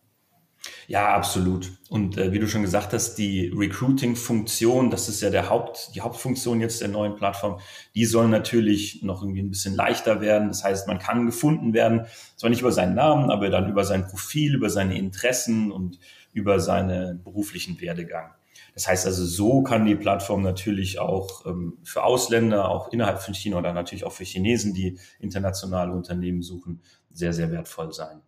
[0.88, 1.72] Ja, absolut.
[1.90, 6.02] Und äh, wie du schon gesagt hast, die Recruiting-Funktion, das ist ja der Haupt, die
[6.02, 7.60] Hauptfunktion jetzt der neuen Plattform,
[7.96, 10.50] die soll natürlich noch irgendwie ein bisschen leichter werden.
[10.50, 14.08] Das heißt, man kann gefunden werden, zwar nicht über seinen Namen, aber dann über sein
[14.08, 16.00] Profil, über seine Interessen und
[16.34, 18.32] über seinen beruflichen Werdegang.
[18.74, 23.34] Das heißt also, so kann die Plattform natürlich auch ähm, für Ausländer, auch innerhalb von
[23.34, 28.22] China oder natürlich auch für Chinesen, die internationale Unternehmen suchen, sehr, sehr wertvoll sein.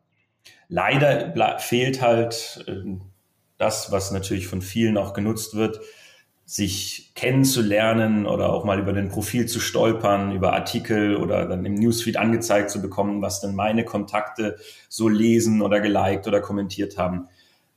[0.67, 2.97] Leider fehlt halt äh,
[3.57, 5.79] das, was natürlich von vielen auch genutzt wird,
[6.51, 11.75] sich kennenzulernen oder auch mal über den Profil zu stolpern, über Artikel oder dann im
[11.75, 14.57] Newsfeed angezeigt zu bekommen, was denn meine Kontakte
[14.89, 17.29] so lesen oder geliked oder kommentiert haben.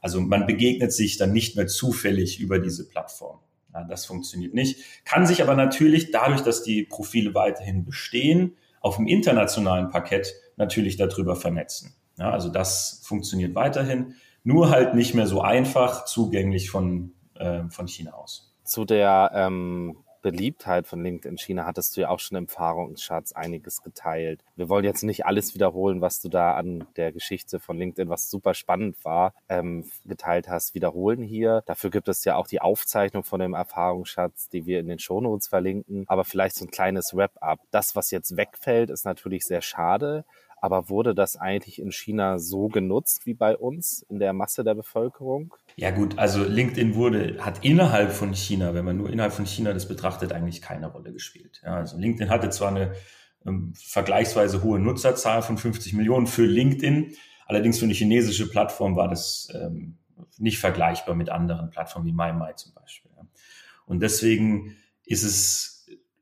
[0.04, 3.38] Also man begegnet sich dann nicht mehr zufällig über diese Plattform.
[3.72, 4.84] Ja, das funktioniert nicht.
[5.06, 10.98] Kann sich aber natürlich dadurch, dass die Profile weiterhin bestehen, auf dem internationalen Parkett natürlich
[10.98, 11.94] darüber vernetzen.
[12.18, 17.88] Ja, also das funktioniert weiterhin, nur halt nicht mehr so einfach zugänglich von, äh, von
[17.88, 18.54] China aus.
[18.62, 23.82] Zu der ähm, Beliebtheit von LinkedIn China hattest du ja auch schon im Erfahrungsschatz einiges
[23.82, 24.42] geteilt.
[24.56, 28.30] Wir wollen jetzt nicht alles wiederholen, was du da an der Geschichte von LinkedIn, was
[28.30, 31.62] super spannend war, ähm, geteilt hast, wiederholen hier.
[31.66, 35.48] Dafür gibt es ja auch die Aufzeichnung von dem Erfahrungsschatz, die wir in den Shownotes
[35.48, 36.04] verlinken.
[36.06, 37.60] Aber vielleicht so ein kleines Wrap-up.
[37.70, 40.24] Das, was jetzt wegfällt, ist natürlich sehr schade.
[40.64, 44.74] Aber wurde das eigentlich in China so genutzt wie bei uns in der Masse der
[44.74, 45.52] Bevölkerung?
[45.76, 49.74] Ja gut, also LinkedIn wurde, hat innerhalb von China, wenn man nur innerhalb von China
[49.74, 51.60] das betrachtet, eigentlich keine Rolle gespielt.
[51.62, 52.94] Ja, also LinkedIn hatte zwar eine
[53.44, 57.12] ähm, vergleichsweise hohe Nutzerzahl von 50 Millionen für LinkedIn,
[57.44, 59.98] allerdings für eine chinesische Plattform war das ähm,
[60.38, 63.10] nicht vergleichbar mit anderen Plattformen wie MyMy zum Beispiel.
[63.14, 63.26] Ja.
[63.84, 64.74] Und deswegen
[65.04, 65.73] ist es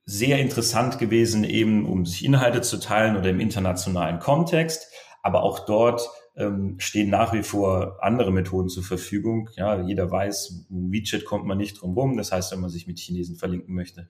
[0.05, 4.89] sehr interessant gewesen, eben um sich Inhalte zu teilen oder im internationalen Kontext.
[5.23, 9.51] Aber auch dort ähm, stehen nach wie vor andere Methoden zur Verfügung.
[9.57, 12.17] Ja, jeder weiß, um WeChat kommt man nicht drum rum.
[12.17, 14.09] Das heißt, wenn man sich mit Chinesen verlinken möchte,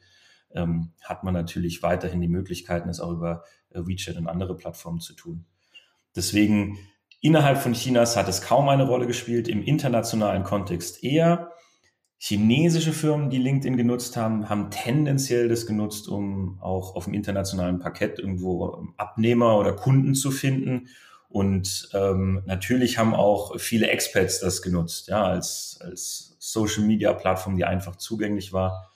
[0.55, 5.00] ähm, hat man natürlich weiterhin die Möglichkeiten, es auch über äh, WeChat und andere Plattformen
[5.00, 5.46] zu tun.
[6.14, 6.78] Deswegen
[7.20, 11.52] innerhalb von Chinas hat es kaum eine Rolle gespielt, im internationalen Kontext eher.
[12.24, 17.80] Chinesische Firmen, die LinkedIn genutzt haben, haben tendenziell das genutzt, um auch auf dem internationalen
[17.80, 20.87] Parkett irgendwo Abnehmer oder Kunden zu finden.
[21.28, 27.56] Und ähm, natürlich haben auch viele Expats das genutzt, ja, als, als Social Media Plattform,
[27.56, 28.88] die einfach zugänglich war.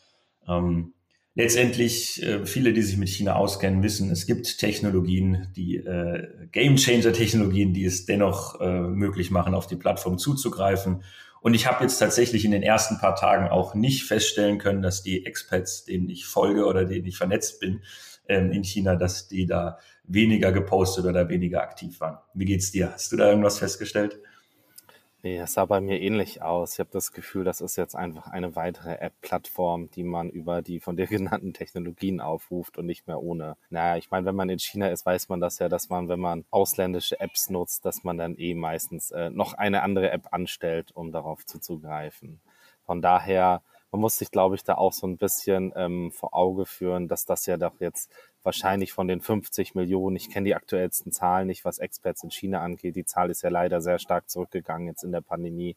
[0.46, 0.92] Ähm,
[1.34, 6.76] letztendlich äh, viele, die sich mit China auskennen, wissen, es gibt Technologien, die äh, Game
[6.76, 11.02] Changer Technologien, die es dennoch äh, möglich machen, auf die Plattform zuzugreifen.
[11.40, 15.02] Und ich habe jetzt tatsächlich in den ersten paar Tagen auch nicht feststellen können, dass
[15.02, 17.82] die Expats, denen ich folge oder denen ich vernetzt bin
[18.28, 22.18] ähm, in China, dass die da weniger gepostet oder weniger aktiv waren.
[22.34, 22.92] Wie geht's dir?
[22.92, 24.18] Hast du da irgendwas festgestellt?
[25.26, 26.74] Nee, es sah bei mir ähnlich aus.
[26.74, 30.78] Ich habe das Gefühl, das ist jetzt einfach eine weitere App-Plattform, die man über die
[30.78, 33.56] von dir genannten Technologien aufruft und nicht mehr ohne.
[33.68, 36.20] Naja, ich meine, wenn man in China ist, weiß man das ja, dass man, wenn
[36.20, 40.92] man ausländische Apps nutzt, dass man dann eh meistens äh, noch eine andere App anstellt,
[40.94, 42.40] um darauf zuzugreifen.
[42.84, 46.66] Von daher, man muss sich, glaube ich, da auch so ein bisschen ähm, vor Auge
[46.66, 48.12] führen, dass das ja doch jetzt
[48.46, 52.62] wahrscheinlich von den 50 Millionen, ich kenne die aktuellsten Zahlen nicht, was Experts in China
[52.62, 52.96] angeht.
[52.96, 55.76] Die Zahl ist ja leider sehr stark zurückgegangen jetzt in der Pandemie.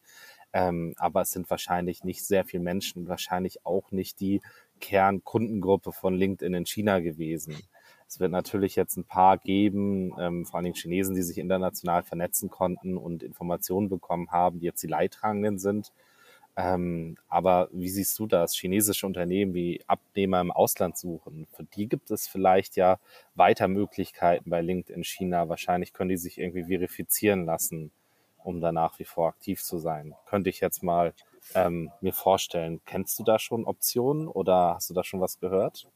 [0.54, 4.42] Ähm, aber es sind wahrscheinlich nicht sehr viele Menschen, wahrscheinlich auch nicht die
[4.80, 7.58] Kernkundengruppe von LinkedIn in China gewesen.
[8.08, 12.04] Es wird natürlich jetzt ein paar geben, ähm, vor allen Dingen Chinesen, die sich international
[12.04, 15.92] vernetzen konnten und Informationen bekommen haben, die jetzt die Leidtragenden sind.
[16.62, 18.54] Ähm, aber wie siehst du das?
[18.54, 23.00] Chinesische Unternehmen wie Abnehmer im Ausland suchen, für die gibt es vielleicht ja
[23.34, 25.48] weiter Möglichkeiten bei LinkedIn China.
[25.48, 27.92] Wahrscheinlich können die sich irgendwie verifizieren lassen,
[28.44, 30.16] um da nach wie vor aktiv zu sein.
[30.26, 31.14] Könnte ich jetzt mal
[31.56, 32.82] ähm, mir vorstellen.
[32.86, 35.88] Kennst du da schon Optionen oder hast du da schon was gehört?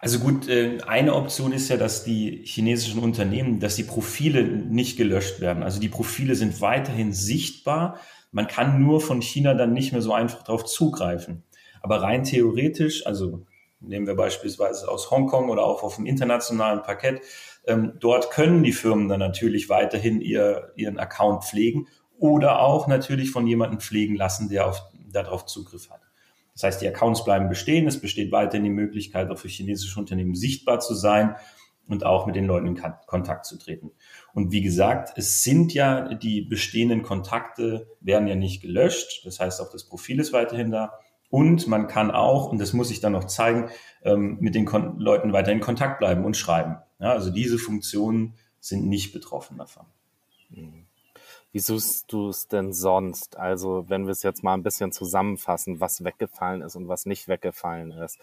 [0.00, 4.96] Also gut, äh, eine Option ist ja, dass die chinesischen Unternehmen, dass die Profile nicht
[4.96, 5.62] gelöscht werden.
[5.62, 7.98] Also die Profile sind weiterhin sichtbar,
[8.32, 11.44] man kann nur von China dann nicht mehr so einfach darauf zugreifen.
[11.82, 13.44] Aber rein theoretisch, also
[13.80, 17.20] nehmen wir beispielsweise aus Hongkong oder auch auf dem internationalen Parkett,
[17.66, 23.30] ähm, dort können die Firmen dann natürlich weiterhin ihr, ihren Account pflegen oder auch natürlich
[23.30, 26.00] von jemandem pflegen lassen, der auf, darauf Zugriff hat.
[26.54, 27.86] Das heißt, die Accounts bleiben bestehen.
[27.86, 31.36] Es besteht weiterhin die Möglichkeit, auch für chinesische Unternehmen sichtbar zu sein
[31.88, 33.90] und auch mit den Leuten in Kontakt zu treten.
[34.34, 39.24] Und wie gesagt, es sind ja die bestehenden Kontakte werden ja nicht gelöscht.
[39.24, 40.92] Das heißt, auch das Profil ist weiterhin da.
[41.30, 43.70] Und man kann auch, und das muss ich dann noch zeigen,
[44.02, 44.66] ähm, mit den
[44.98, 46.76] Leuten weiter in Kontakt bleiben und schreiben.
[46.98, 49.86] Also diese Funktionen sind nicht betroffen davon.
[50.50, 50.81] Mhm.
[51.54, 53.36] Wie suchst du es denn sonst?
[53.36, 57.28] Also, wenn wir es jetzt mal ein bisschen zusammenfassen, was weggefallen ist und was nicht
[57.28, 58.18] weggefallen ist.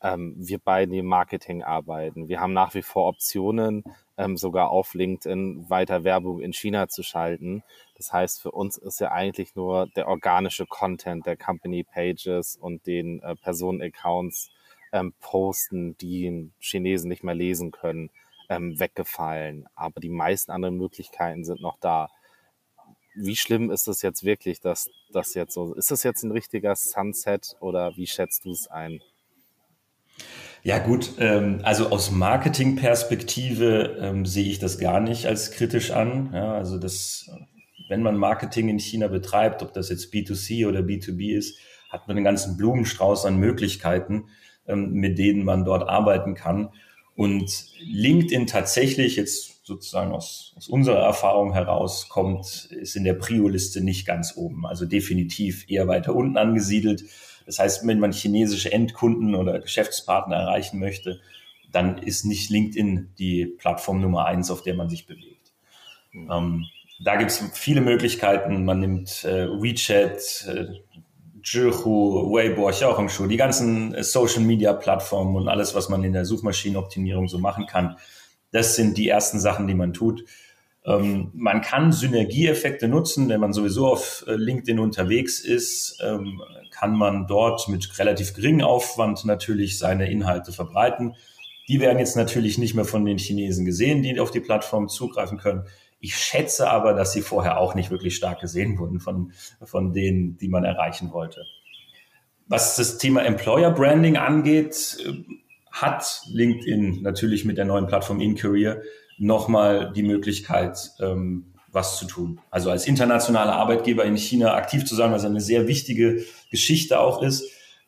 [0.00, 3.82] Ähm, wir beide, im Marketing arbeiten, wir haben nach wie vor Optionen,
[4.16, 7.64] ähm, sogar auf LinkedIn weiter Werbung in China zu schalten.
[7.96, 12.86] Das heißt, für uns ist ja eigentlich nur der organische Content der Company Pages und
[12.86, 14.50] den äh, Personenaccounts
[14.92, 18.10] ähm, posten, die Chinesen nicht mehr lesen können,
[18.48, 19.66] ähm, weggefallen.
[19.74, 22.08] Aber die meisten anderen Möglichkeiten sind noch da
[23.20, 25.90] wie schlimm ist es jetzt wirklich, dass das jetzt so ist?
[25.90, 29.00] das jetzt ein richtiger Sunset oder wie schätzt du es ein?
[30.62, 36.30] Ja gut, ähm, also aus Marketingperspektive ähm, sehe ich das gar nicht als kritisch an.
[36.32, 37.30] Ja, also das,
[37.88, 41.58] wenn man Marketing in China betreibt, ob das jetzt B2C oder B2B ist,
[41.90, 44.28] hat man einen ganzen Blumenstrauß an Möglichkeiten,
[44.66, 46.70] ähm, mit denen man dort arbeiten kann.
[47.18, 53.80] Und LinkedIn tatsächlich jetzt sozusagen aus, aus unserer Erfahrung heraus kommt, ist in der Prio-Liste
[53.80, 54.64] nicht ganz oben.
[54.64, 57.02] Also definitiv eher weiter unten angesiedelt.
[57.44, 61.18] Das heißt, wenn man chinesische Endkunden oder Geschäftspartner erreichen möchte,
[61.72, 65.50] dann ist nicht LinkedIn die Plattform Nummer eins, auf der man sich bewegt.
[66.12, 66.30] Mhm.
[66.30, 66.64] Ähm,
[67.00, 68.64] da gibt es viele Möglichkeiten.
[68.64, 70.66] Man nimmt äh, WeChat, äh,
[71.50, 76.26] Zhihu, Weibo, Xiaohongshu, die ganzen äh, Social Media Plattformen und alles, was man in der
[76.26, 77.96] Suchmaschinenoptimierung so machen kann,
[78.52, 80.24] das sind die ersten Sachen, die man tut.
[80.84, 86.94] Ähm, man kann Synergieeffekte nutzen, wenn man sowieso auf äh, LinkedIn unterwegs ist, ähm, kann
[86.94, 91.14] man dort mit relativ geringem Aufwand natürlich seine Inhalte verbreiten.
[91.66, 95.38] Die werden jetzt natürlich nicht mehr von den Chinesen gesehen, die auf die Plattform zugreifen
[95.38, 95.64] können.
[96.00, 99.32] Ich schätze aber, dass sie vorher auch nicht wirklich stark gesehen wurden von,
[99.62, 101.44] von denen, die man erreichen wollte.
[102.46, 104.98] Was das Thema Employer Branding angeht,
[105.70, 108.80] hat LinkedIn natürlich mit der neuen Plattform InCareer
[109.18, 112.40] nochmal die Möglichkeit, ähm, was zu tun.
[112.50, 117.22] Also als internationaler Arbeitgeber in China aktiv zu sein, was eine sehr wichtige Geschichte auch
[117.22, 117.44] ist.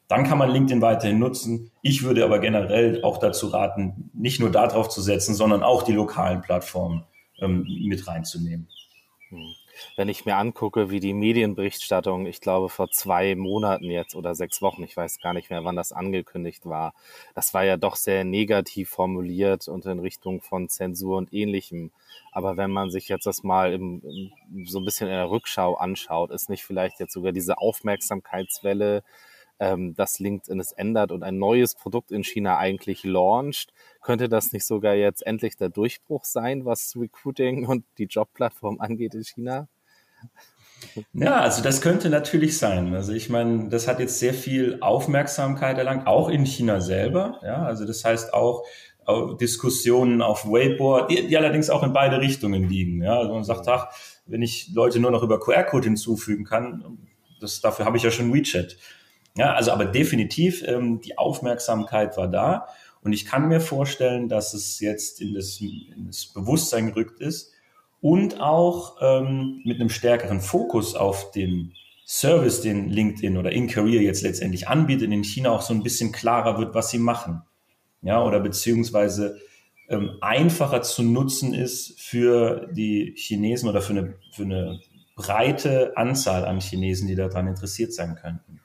[0.08, 1.70] Dann kann man LinkedIn weiterhin nutzen.
[1.82, 5.92] Ich würde aber generell auch dazu raten, nicht nur darauf zu setzen, sondern auch die
[5.92, 7.04] lokalen Plattformen
[7.40, 8.68] ähm, mit reinzunehmen.
[9.28, 9.54] Hm
[9.96, 14.62] wenn ich mir angucke, wie die Medienberichterstattung, ich glaube vor zwei Monaten jetzt oder sechs
[14.62, 16.94] Wochen, ich weiß gar nicht mehr, wann das angekündigt war,
[17.34, 21.90] das war ja doch sehr negativ formuliert und in Richtung von Zensur und ähnlichem.
[22.32, 24.32] Aber wenn man sich jetzt das mal im,
[24.64, 29.02] so ein bisschen in der Rückschau anschaut, ist nicht vielleicht jetzt sogar diese Aufmerksamkeitswelle
[29.60, 33.72] ähm, dass LinkedIn es ändert und ein neues Produkt in China eigentlich launcht.
[34.00, 39.14] Könnte das nicht sogar jetzt endlich der Durchbruch sein, was Recruiting und die Jobplattform angeht
[39.14, 39.68] in China?
[41.12, 42.94] Ja, also das könnte natürlich sein.
[42.94, 47.38] Also ich meine, das hat jetzt sehr viel Aufmerksamkeit erlangt, auch in China selber.
[47.42, 48.64] Ja, also das heißt auch,
[49.40, 53.02] Diskussionen auf Weibo, die, die, allerdings auch in beide Richtungen liegen.
[53.02, 53.88] Ja, also man sagt, ach,
[54.26, 56.98] wenn ich Leute nur noch über QR-Code hinzufügen kann,
[57.40, 58.76] das, dafür habe ich ja schon WeChat.
[59.36, 62.66] Ja, also aber definitiv, ähm, die Aufmerksamkeit war da.
[63.02, 67.52] Und ich kann mir vorstellen, dass es jetzt in das, in das Bewusstsein gerückt ist
[68.00, 71.72] und auch ähm, mit einem stärkeren Fokus auf den
[72.06, 76.58] Service, den LinkedIn oder InCareer jetzt letztendlich anbietet, in China auch so ein bisschen klarer
[76.58, 77.42] wird, was sie machen.
[78.02, 79.38] Ja, oder beziehungsweise
[79.88, 84.80] ähm, einfacher zu nutzen ist für die Chinesen oder für eine, für eine
[85.14, 88.59] breite Anzahl an Chinesen, die daran interessiert sein könnten.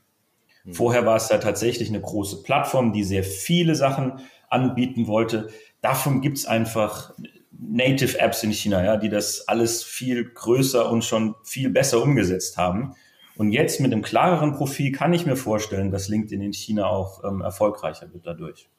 [0.66, 0.74] Mhm.
[0.74, 5.50] Vorher war es da tatsächlich eine große Plattform, die sehr viele Sachen anbieten wollte.
[5.82, 7.14] Davon gibt es einfach
[7.52, 12.58] Native Apps in China, ja, die das alles viel größer und schon viel besser umgesetzt
[12.58, 12.96] haben.
[13.38, 17.24] Und jetzt mit einem klareren Profil kann ich mir vorstellen, dass LinkedIn in China auch
[17.24, 18.70] ähm, erfolgreicher wird dadurch.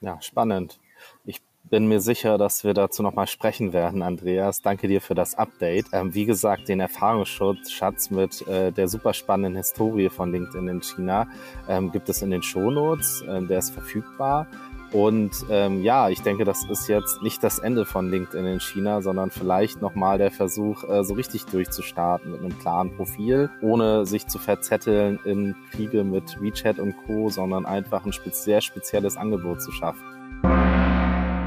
[0.00, 0.78] Ja, spannend.
[1.24, 4.62] Ich bin mir sicher, dass wir dazu nochmal sprechen werden, Andreas.
[4.62, 5.86] Danke dir für das Update.
[5.92, 11.28] Ähm, wie gesagt, den Erfahrungsschatz mit äh, der super spannenden Historie von LinkedIn in China
[11.68, 13.24] ähm, gibt es in den Shownotes.
[13.28, 14.46] Ähm, der ist verfügbar.
[14.92, 19.02] Und ähm, ja, ich denke, das ist jetzt nicht das Ende von LinkedIn in China,
[19.02, 24.26] sondern vielleicht nochmal der Versuch, äh, so richtig durchzustarten mit einem klaren Profil, ohne sich
[24.28, 29.72] zu verzetteln in Kriege mit WeChat und Co., sondern einfach ein sehr spezielles Angebot zu
[29.72, 30.17] schaffen.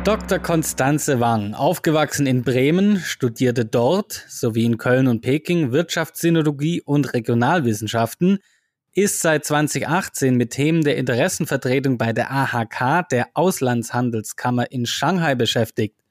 [0.04, 0.40] Dr.
[0.40, 8.40] Konstanze Wang, aufgewachsen in Bremen, studierte dort sowie in Köln und Peking Wirtschaftssinologie und Regionalwissenschaften,
[8.94, 16.02] ist seit 2018 mit Themen der Interessenvertretung bei der AHK, der Auslandshandelskammer in Shanghai beschäftigt.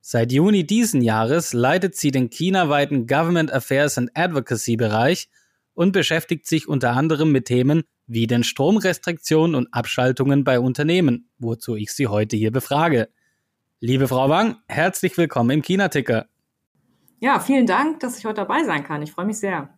[0.00, 5.28] Seit Juni diesen Jahres leitet sie den chinaweiten Government Affairs and Advocacy Bereich
[5.74, 11.76] und beschäftigt sich unter anderem mit Themen wie den Stromrestriktionen und Abschaltungen bei Unternehmen, wozu
[11.76, 13.10] ich sie heute hier befrage.
[13.86, 16.24] Liebe Frau Wang, herzlich willkommen im China-Ticker.
[17.20, 19.02] Ja, vielen Dank, dass ich heute dabei sein kann.
[19.02, 19.68] Ich freue mich sehr.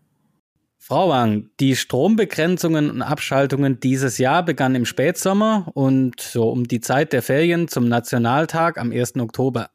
[0.79, 6.81] Frau Wang, die Strombegrenzungen und Abschaltungen dieses Jahr begannen im Spätsommer und so um die
[6.81, 9.17] Zeit der Ferien zum Nationaltag am 1.
[9.17, 9.71] Oktober.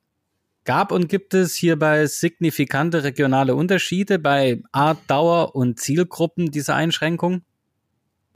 [0.63, 7.41] Gab und gibt es hierbei signifikante regionale Unterschiede bei Art, Dauer und Zielgruppen dieser Einschränkung?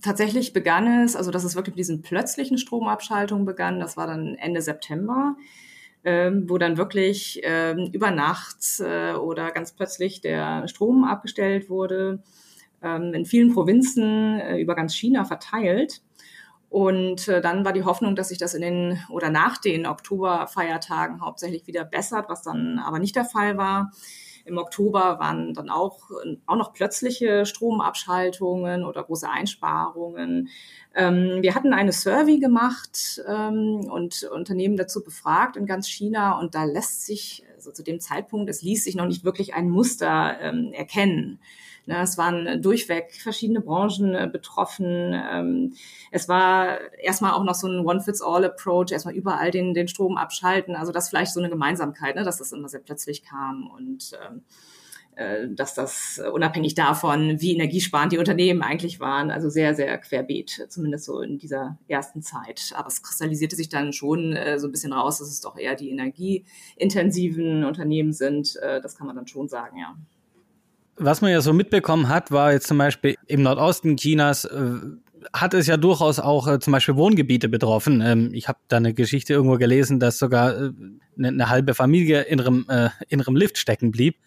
[0.01, 4.35] Tatsächlich begann es, also dass es wirklich mit diesen plötzlichen Stromabschaltungen begann, das war dann
[4.35, 5.37] Ende September
[6.05, 12.23] ähm, wo dann wirklich ähm, über Nacht äh, oder ganz plötzlich der Strom abgestellt wurde,
[12.83, 16.03] ähm, in vielen Provinzen äh, über ganz China verteilt.
[16.69, 21.21] Und äh, dann war die Hoffnung, dass sich das in den oder nach den Oktoberfeiertagen
[21.21, 23.91] hauptsächlich wieder bessert, was dann aber nicht der Fall war.
[24.45, 26.11] Im Oktober waren dann auch,
[26.45, 30.49] auch noch plötzliche Stromabschaltungen oder große Einsparungen.
[30.93, 36.53] Ähm, wir hatten eine Survey gemacht ähm, und Unternehmen dazu befragt in ganz China und
[36.53, 40.39] da lässt sich, also zu dem Zeitpunkt, es ließ sich noch nicht wirklich ein Muster
[40.39, 41.39] ähm, erkennen.
[41.87, 45.13] Ne, es waren durchweg verschiedene Branchen äh, betroffen.
[45.13, 45.73] Ähm,
[46.11, 50.75] es war erstmal auch noch so ein One-Fits-All-Approach, erstmal überall den, den Strom abschalten.
[50.75, 54.41] Also das vielleicht so eine Gemeinsamkeit, ne, dass das immer sehr plötzlich kam und ähm,
[55.15, 60.65] äh, dass das unabhängig davon, wie energiesparend die Unternehmen eigentlich waren, also sehr, sehr querbeet,
[60.69, 62.73] zumindest so in dieser ersten Zeit.
[62.75, 65.75] Aber es kristallisierte sich dann schon äh, so ein bisschen raus, dass es doch eher
[65.75, 68.55] die energieintensiven Unternehmen sind.
[68.57, 69.95] Äh, das kann man dann schon sagen, ja.
[70.97, 74.75] Was man ja so mitbekommen hat, war jetzt zum Beispiel im Nordosten Chinas äh,
[75.33, 78.01] hat es ja durchaus auch äh, zum Beispiel Wohngebiete betroffen.
[78.01, 80.71] Ähm, ich habe da eine Geschichte irgendwo gelesen, dass sogar äh,
[81.17, 84.17] eine, eine, halbe Familie in einem, äh, in einem Lift stecken blieb.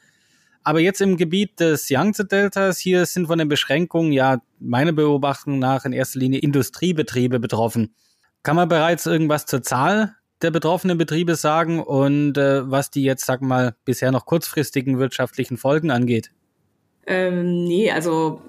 [0.62, 5.84] Aber jetzt im Gebiet des Yangtze-Deltas, hier sind von den Beschränkungen ja meiner Beobachtung nach
[5.84, 7.94] in erster Linie Industriebetriebe betroffen.
[8.42, 13.24] Kann man bereits irgendwas zur Zahl der betroffenen Betriebe sagen und äh, was die jetzt,
[13.24, 16.30] sag mal, bisher noch kurzfristigen wirtschaftlichen Folgen angeht?
[17.08, 18.42] Ähm, nee, also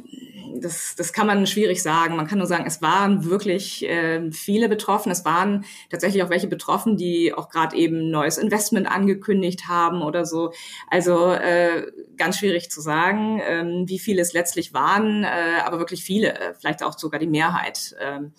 [0.62, 2.16] das, das kann man schwierig sagen.
[2.16, 5.12] Man kann nur sagen, es waren wirklich äh, viele betroffen.
[5.12, 10.26] Es waren tatsächlich auch welche betroffen, die auch gerade eben neues Investment angekündigt haben oder
[10.26, 10.52] so.
[10.90, 11.88] Also äh,
[12.18, 16.54] ganz schwierig zu sagen, ähm, wie viele es letztlich waren, äh, aber wirklich viele, äh,
[16.54, 17.96] vielleicht auch sogar die Mehrheit.
[18.00, 18.34] Ähm,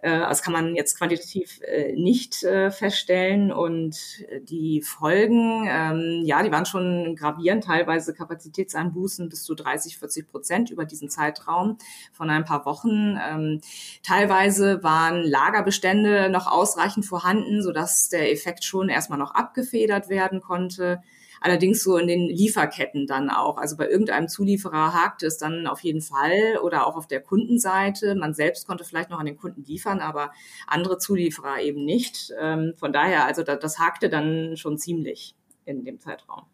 [0.00, 3.52] Äh, das kann man jetzt quantitativ äh, nicht äh, feststellen.
[3.52, 3.96] Und
[4.42, 10.70] die Folgen, ähm, ja, die waren schon gravierend, teilweise Kapazitätseinbußen bis zu 30, 40 Prozent
[10.70, 11.78] über diesen Zeitraum
[12.12, 13.18] von ein paar Wochen.
[13.20, 13.60] Ähm,
[14.02, 21.02] teilweise waren Lagerbestände noch ausreichend vorhanden, sodass der Effekt schon erstmal noch abgefedert werden konnte.
[21.40, 23.58] Allerdings so in den Lieferketten dann auch.
[23.58, 28.14] Also bei irgendeinem Zulieferer hakt es dann auf jeden Fall oder auch auf der Kundenseite.
[28.14, 30.32] Man selbst konnte vielleicht noch an den Kunden liefern, aber
[30.66, 32.32] andere Zulieferer eben nicht.
[32.40, 36.44] Ähm, von daher, also das hakte dann schon ziemlich in dem Zeitraum.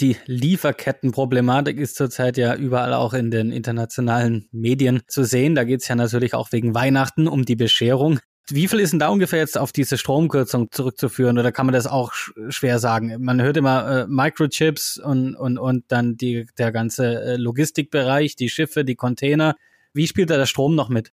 [0.00, 5.56] Die Lieferkettenproblematik ist zurzeit ja überall auch in den internationalen Medien zu sehen.
[5.56, 8.20] Da geht es ja natürlich auch wegen Weihnachten um die Bescherung.
[8.50, 11.86] Wie viel ist denn da ungefähr jetzt auf diese Stromkürzung zurückzuführen oder kann man das
[11.86, 12.12] auch
[12.48, 13.16] schwer sagen?
[13.18, 18.48] Man hört immer äh, Microchips und, und, und dann die, der ganze äh, Logistikbereich, die
[18.48, 19.56] Schiffe, die Container.
[19.92, 21.12] Wie spielt da der Strom noch mit?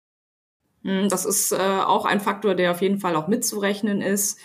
[0.82, 4.38] Hm, das ist äh, auch ein Faktor, der auf jeden Fall auch mitzurechnen ist.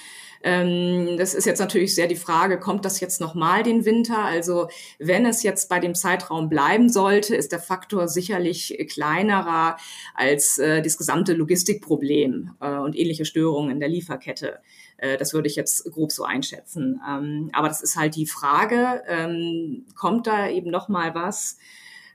[0.44, 4.24] Ähm, das ist jetzt natürlich sehr die Frage, kommt das jetzt nochmal den Winter?
[4.24, 4.68] Also
[5.00, 9.78] wenn es jetzt bei dem Zeitraum bleiben sollte, ist der Faktor sicherlich kleinerer
[10.14, 14.60] als äh, das gesamte Logistikproblem äh, und ähnliche Störungen in der Lieferkette.
[14.98, 17.02] Äh, das würde ich jetzt grob so einschätzen.
[17.08, 21.58] Ähm, aber das ist halt die Frage, ähm, kommt da eben nochmal was?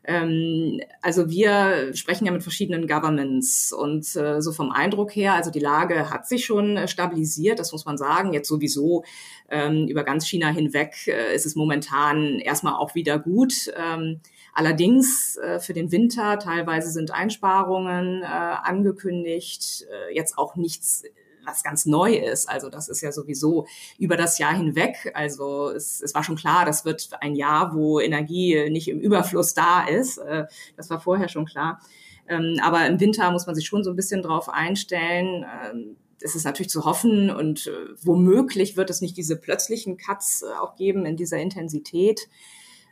[0.05, 5.51] Ähm, also wir sprechen ja mit verschiedenen Governments und äh, so vom Eindruck her, also
[5.51, 8.33] die Lage hat sich schon äh, stabilisiert, das muss man sagen.
[8.33, 9.05] Jetzt sowieso
[9.51, 13.73] ähm, über ganz China hinweg äh, ist es momentan erstmal auch wieder gut.
[13.77, 14.21] Ähm,
[14.55, 21.05] allerdings äh, für den Winter teilweise sind Einsparungen äh, angekündigt, äh, jetzt auch nichts
[21.51, 22.49] was ganz neu ist.
[22.49, 23.67] Also das ist ja sowieso
[23.99, 25.11] über das Jahr hinweg.
[25.15, 29.55] Also es, es war schon klar, das wird ein Jahr, wo Energie nicht im Überfluss
[29.55, 30.19] da ist.
[30.19, 30.47] Äh,
[30.77, 31.81] das war vorher schon klar.
[32.29, 35.45] Ähm, aber im Winter muss man sich schon so ein bisschen drauf einstellen.
[35.65, 40.43] Ähm, es ist natürlich zu hoffen und äh, womöglich wird es nicht diese plötzlichen Cuts
[40.43, 42.29] äh, auch geben in dieser Intensität.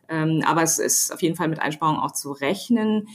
[0.09, 3.09] Ähm, aber es ist auf jeden Fall mit Einsparungen auch zu rechnen.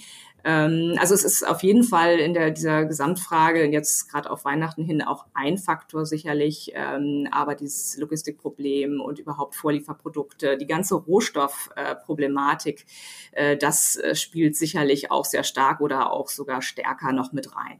[0.44, 4.84] Ähm, also es ist auf jeden Fall in der, dieser Gesamtfrage jetzt gerade auf Weihnachten
[4.84, 12.86] hin auch ein Faktor sicherlich, ähm, aber dieses Logistikproblem und überhaupt Vorlieferprodukte, die ganze Rohstoffproblematik,
[13.32, 17.80] äh, das äh, spielt sicherlich auch sehr stark oder auch sogar stärker noch mit rein.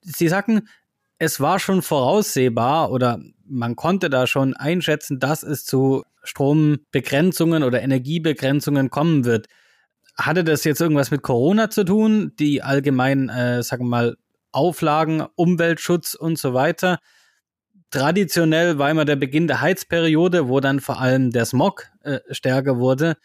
[0.00, 0.68] Sie sagten,
[1.18, 7.82] es war schon voraussehbar oder man konnte da schon einschätzen, dass es zu Strombegrenzungen oder
[7.82, 9.48] Energiebegrenzungen kommen wird.
[10.16, 12.32] Hatte das jetzt irgendwas mit Corona zu tun?
[12.38, 14.16] Die allgemeinen, äh, sagen wir mal,
[14.52, 16.98] Auflagen, Umweltschutz und so weiter.
[17.90, 22.78] Traditionell war immer der Beginn der Heizperiode, wo dann vor allem der Smog äh, stärker
[22.78, 23.16] wurde.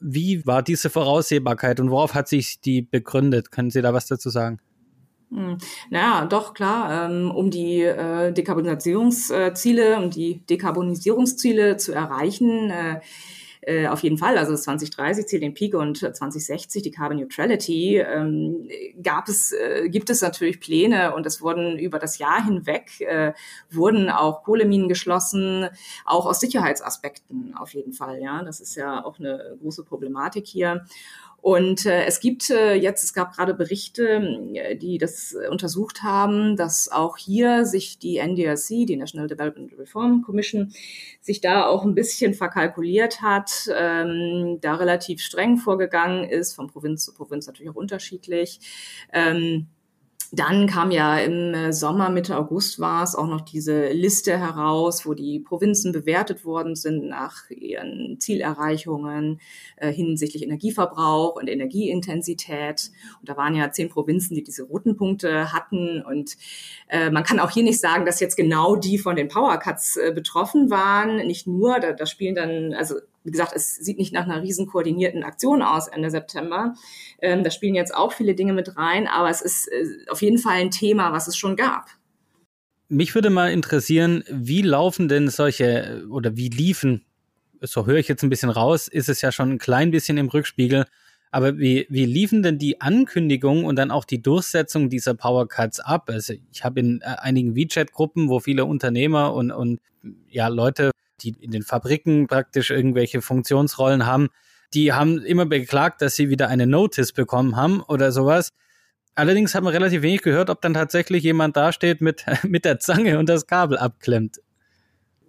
[0.00, 3.50] Wie war diese Voraussehbarkeit und worauf hat sich die begründet?
[3.50, 4.60] Können Sie da was dazu sagen?
[5.30, 5.58] Hm.
[5.90, 12.70] Naja, doch klar, ähm, um die äh, Dekarbonisierungsziele, um die Dekarbonisierungsziele zu erreichen,
[13.62, 18.68] äh, auf jeden Fall, also 2030 zählt den Peak und 2060 die Carbon Neutrality, ähm,
[19.02, 23.32] gab es, äh, gibt es natürlich Pläne und es wurden über das Jahr hinweg, äh,
[23.70, 25.68] wurden auch Kohleminen geschlossen,
[26.04, 28.42] auch aus Sicherheitsaspekten auf jeden Fall, ja.
[28.42, 30.84] Das ist ja auch eine große Problematik hier.
[31.40, 34.20] Und äh, es gibt äh, jetzt, es gab gerade Berichte,
[34.54, 40.22] äh, die das untersucht haben, dass auch hier sich die NDRC, die National Development Reform
[40.22, 40.72] Commission,
[41.20, 47.04] sich da auch ein bisschen verkalkuliert hat, ähm, da relativ streng vorgegangen ist, von Provinz
[47.04, 48.60] zu Provinz natürlich auch unterschiedlich.
[49.12, 49.68] Ähm,
[50.30, 55.06] dann kam ja im äh, Sommer, Mitte August war es, auch noch diese Liste heraus,
[55.06, 59.40] wo die Provinzen bewertet worden sind nach ihren Zielerreichungen
[59.76, 62.90] äh, hinsichtlich Energieverbrauch und Energieintensität.
[63.20, 66.02] Und da waren ja zehn Provinzen, die diese roten Punkte hatten.
[66.02, 66.36] Und
[66.88, 70.12] äh, man kann auch hier nicht sagen, dass jetzt genau die von den Powercuts äh,
[70.14, 71.26] betroffen waren.
[71.26, 72.96] Nicht nur, da, da spielen dann, also
[73.28, 76.74] wie gesagt, es sieht nicht nach einer riesen koordinierten Aktion aus Ende September.
[77.20, 80.38] Ähm, da spielen jetzt auch viele Dinge mit rein, aber es ist äh, auf jeden
[80.38, 81.86] Fall ein Thema, was es schon gab.
[82.88, 87.04] Mich würde mal interessieren, wie laufen denn solche oder wie liefen,
[87.60, 90.28] so höre ich jetzt ein bisschen raus, ist es ja schon ein klein bisschen im
[90.28, 90.86] Rückspiegel,
[91.30, 95.80] aber wie, wie liefen denn die Ankündigungen und dann auch die Durchsetzung dieser Power Cuts
[95.80, 96.08] ab?
[96.08, 99.80] Also ich habe in äh, einigen WeChat-Gruppen, wo viele Unternehmer und, und
[100.30, 104.28] ja Leute die in den Fabriken praktisch irgendwelche Funktionsrollen haben,
[104.74, 108.52] die haben immer beklagt, dass sie wieder eine Notice bekommen haben oder sowas.
[109.14, 113.18] Allerdings hat man relativ wenig gehört, ob dann tatsächlich jemand dasteht mit, mit der Zange
[113.18, 114.40] und das Kabel abklemmt.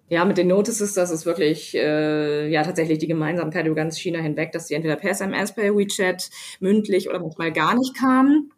[0.10, 4.20] Ja, mit den Notices, das ist wirklich äh, ja tatsächlich die Gemeinsamkeit über ganz China
[4.20, 6.30] hinweg, dass die entweder per SMS, per WeChat,
[6.60, 8.52] mündlich oder manchmal gar nicht kamen.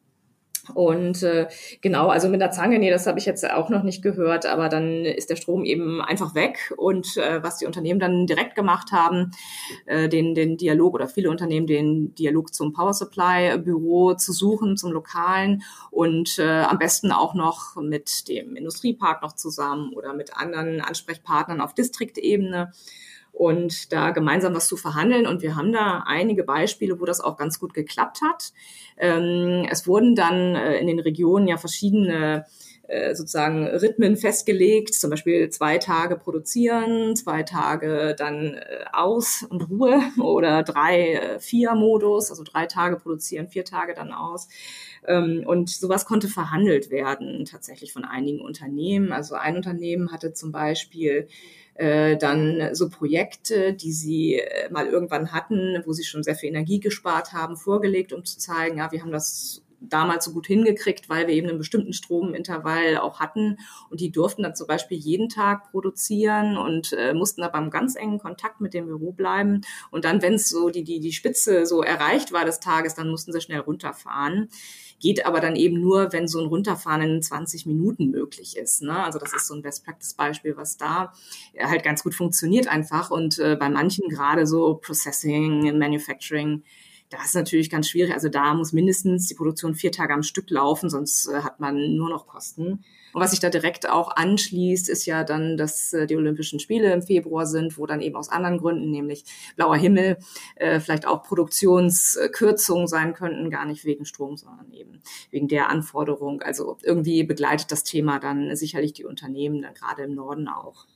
[0.74, 1.47] Und äh,
[1.82, 4.69] genau, also mit der Zange, nee, das habe ich jetzt auch noch nicht gehört, aber
[4.69, 6.74] dann ist der Strom eben einfach weg.
[6.78, 9.32] Und äh, was die Unternehmen dann direkt gemacht haben,
[9.86, 14.78] äh, den, den Dialog oder viele Unternehmen den Dialog zum Power Supply Büro zu suchen,
[14.78, 20.38] zum Lokalen und äh, am besten auch noch mit dem Industriepark noch zusammen oder mit
[20.38, 22.72] anderen Ansprechpartnern auf Distriktebene
[23.32, 25.27] und da gemeinsam was zu verhandeln.
[25.27, 28.53] Und wir haben da einige Beispiele, wo das auch ganz gut geklappt hat.
[28.97, 32.45] Ähm, es wurden dann äh, in den Regionen ja verschiedene
[32.91, 39.69] äh, sozusagen Rhythmen festgelegt, zum Beispiel zwei Tage produzieren, zwei Tage dann äh, aus und
[39.69, 44.49] Ruhe oder drei, vier Modus, also drei Tage produzieren, vier Tage dann aus.
[45.07, 49.11] Ähm, und sowas konnte verhandelt werden tatsächlich von einigen Unternehmen.
[49.11, 51.27] Also ein Unternehmen hatte zum Beispiel
[51.75, 56.49] äh, dann so Projekte, die sie äh, mal irgendwann hatten, wo sie schon sehr viel
[56.49, 61.09] Energie gespart haben, vorgelegt, um zu zeigen, ja, wir haben das damals so gut hingekriegt,
[61.09, 63.57] weil wir eben einen bestimmten Stromintervall auch hatten.
[63.89, 67.95] Und die durften dann zum Beispiel jeden Tag produzieren und äh, mussten aber im ganz
[67.95, 69.61] engen Kontakt mit dem Büro bleiben.
[69.89, 73.09] Und dann, wenn es so die, die, die Spitze so erreicht war des Tages, dann
[73.09, 74.49] mussten sie schnell runterfahren.
[75.01, 78.83] Geht aber dann eben nur, wenn so ein Runterfahren in 20 Minuten möglich ist.
[78.83, 79.03] Ne?
[79.03, 81.13] Also das ist so ein Best-Practice-Beispiel, was da
[81.59, 83.09] halt ganz gut funktioniert einfach.
[83.11, 86.63] Und äh, bei manchen gerade so Processing, Manufacturing,
[87.12, 88.14] das ist natürlich ganz schwierig.
[88.14, 91.95] Also da muss mindestens die Produktion vier Tage am Stück laufen, sonst äh, hat man
[91.95, 92.84] nur noch Kosten.
[93.14, 96.93] Und was sich da direkt auch anschließt, ist ja dann, dass äh, die Olympischen Spiele
[96.93, 99.26] im Februar sind, wo dann eben aus anderen Gründen, nämlich
[99.57, 100.20] blauer Himmel,
[100.55, 105.01] äh, vielleicht auch Produktionskürzungen sein könnten, gar nicht wegen Strom, sondern eben
[105.32, 106.41] wegen der Anforderung.
[106.41, 110.88] Also irgendwie begleitet das Thema dann sicherlich die Unternehmen, dann gerade im Norden auch.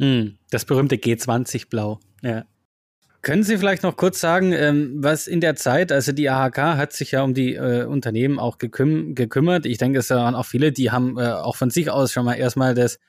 [0.00, 2.44] Hm, das berühmte G20 Blau, ja.
[3.26, 6.92] Können Sie vielleicht noch kurz sagen, ähm, was in der Zeit, also die AHK hat
[6.92, 9.66] sich ja um die äh, Unternehmen auch geküm gekümmert.
[9.66, 12.34] Ich denke, es waren auch viele, die haben äh, auch von sich aus schon mal
[12.34, 13.00] erstmal das,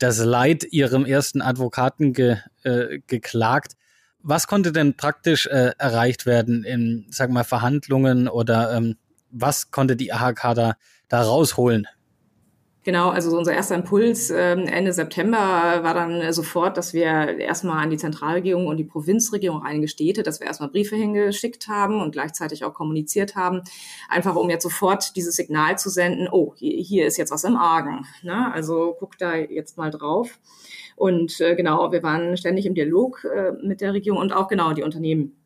[0.00, 3.74] das Leid ihrem ersten Advokaten ge, äh, geklagt.
[4.18, 8.96] Was konnte denn praktisch erreicht werden in, sag mal, Verhandlungen oder ähm,
[9.30, 10.74] was konnte die AHK da,
[11.08, 11.86] da rausholen?
[12.84, 17.04] Genau, also unser erster Impuls ähm, Ende September war dann sofort, dass wir
[17.38, 22.00] erstmal an die Zentralregierung und die Provinzregierung, einige Städte, dass wir erstmal Briefe hingeschickt haben
[22.00, 23.62] und gleichzeitig auch kommuniziert haben,
[24.08, 28.04] einfach um jetzt sofort dieses Signal zu senden, oh, hier ist jetzt was im Argen.
[28.22, 28.52] Ne?
[28.52, 30.40] Also guck da jetzt mal drauf.
[30.96, 34.72] Und äh, genau, wir waren ständig im Dialog äh, mit der Regierung und auch genau
[34.72, 35.36] die Unternehmen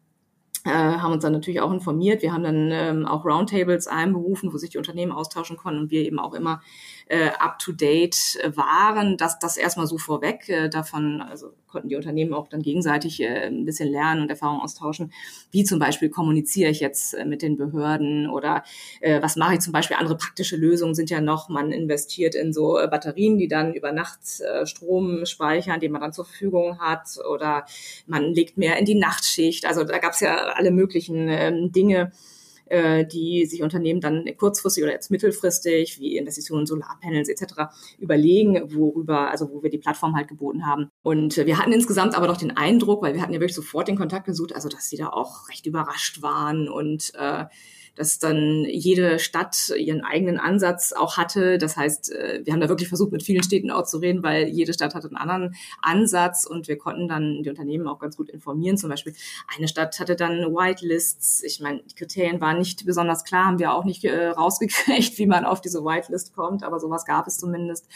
[0.64, 2.22] äh, haben uns dann natürlich auch informiert.
[2.22, 6.04] Wir haben dann ähm, auch Roundtables einberufen, wo sich die Unternehmen austauschen konnten und wir
[6.04, 6.62] eben auch immer
[7.08, 9.16] äh, up-to-date waren.
[9.16, 10.48] Das, das erstmal so vorweg.
[10.48, 14.62] Äh, davon also konnten die Unternehmen auch dann gegenseitig äh, ein bisschen lernen und Erfahrungen
[14.62, 15.12] austauschen.
[15.50, 18.64] Wie zum Beispiel kommuniziere ich jetzt äh, mit den Behörden oder
[19.00, 19.96] äh, was mache ich zum Beispiel?
[19.98, 23.92] Andere praktische Lösungen sind ja noch, man investiert in so äh, Batterien, die dann über
[23.92, 27.66] Nacht äh, Strom speichern, den man dann zur Verfügung hat oder
[28.06, 29.66] man legt mehr in die Nachtschicht.
[29.66, 32.12] Also da gab es ja alle möglichen ähm, Dinge,
[32.66, 37.54] äh, die sich Unternehmen dann kurzfristig oder jetzt mittelfristig, wie Investitionen in Solarpanels etc.,
[37.98, 40.88] überlegen, worüber, also wo wir die Plattform halt geboten haben.
[41.02, 43.96] Und wir hatten insgesamt aber doch den Eindruck, weil wir hatten ja wirklich sofort den
[43.96, 47.44] Kontakt gesucht, also dass sie da auch recht überrascht waren und äh,
[47.96, 51.58] dass dann jede Stadt ihren eigenen Ansatz auch hatte.
[51.58, 54.48] Das heißt, äh, wir haben da wirklich versucht, mit vielen Städten auch zu reden, weil
[54.48, 58.28] jede Stadt hatte einen anderen Ansatz und wir konnten dann die Unternehmen auch ganz gut
[58.28, 58.76] informieren.
[58.76, 59.14] Zum Beispiel
[59.56, 61.42] eine Stadt hatte dann Whitelists.
[61.42, 65.26] Ich meine, die Kriterien waren nicht besonders klar, haben wir auch nicht äh, rausgekriegt, wie
[65.26, 67.88] man auf diese Whitelist kommt, aber sowas gab es zumindest.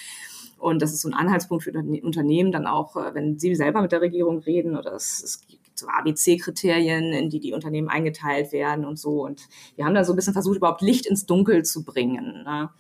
[0.59, 3.93] Und das ist so ein Anhaltspunkt für Unternehmen dann auch, äh, wenn sie selber mit
[3.93, 5.43] der Regierung reden oder es, es
[5.81, 9.25] so ABC-Kriterien, in die die Unternehmen eingeteilt werden und so.
[9.25, 12.45] Und wir haben da so ein bisschen versucht, überhaupt Licht ins Dunkel zu bringen.
[12.45, 12.71] Ne?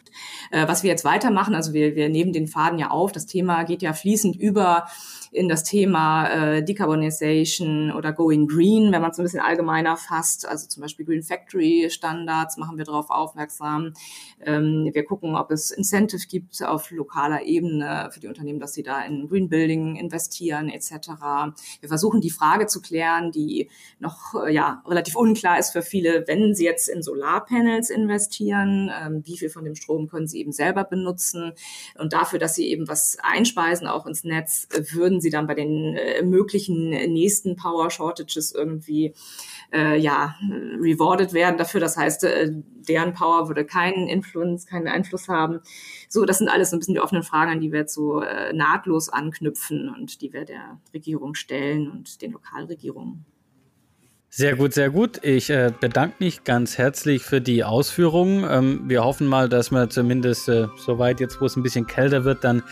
[0.50, 3.64] Äh, was wir jetzt weitermachen, also wir, wir nehmen den Faden ja auf, das Thema
[3.64, 4.86] geht ja fließend über
[5.32, 10.46] in das Thema äh, Decarbonization oder Going Green, wenn man es ein bisschen allgemeiner fasst.
[10.46, 13.92] Also zum Beispiel Green Factory Standards machen wir darauf aufmerksam.
[14.44, 18.82] Ähm, wir gucken, ob es Incentive gibt auf lokaler Ebene für die Unternehmen, dass sie
[18.82, 21.10] da in Green Building investieren etc.
[21.80, 23.70] Wir versuchen die Frage zu klären, die
[24.00, 29.22] noch äh, ja relativ unklar ist für viele, wenn sie jetzt in Solarpanels investieren, ähm,
[29.24, 31.52] wie viel von dem Strom können sie eben selber benutzen
[31.98, 35.96] und dafür, dass sie eben was einspeisen auch ins Netz, würden sie dann bei den
[35.96, 39.14] äh, möglichen nächsten Power Shortages irgendwie
[39.72, 40.36] äh, ja
[40.80, 41.80] rewarded werden dafür.
[41.80, 42.50] Das heißt, äh,
[42.88, 45.60] deren Power würde keinen Influence, keinen Einfluss haben.
[46.08, 48.20] So, das sind alles so ein bisschen die offenen Fragen, an die wir jetzt so
[48.20, 53.24] äh, nahtlos anknüpfen und die wir der Regierung stellen und den Lokalregierungen.
[54.32, 55.18] Sehr gut, sehr gut.
[55.24, 58.46] Ich äh, bedanke mich ganz herzlich für die Ausführungen.
[58.48, 62.24] Ähm, wir hoffen mal, dass wir zumindest äh, soweit jetzt, wo es ein bisschen kälter
[62.24, 62.62] wird, dann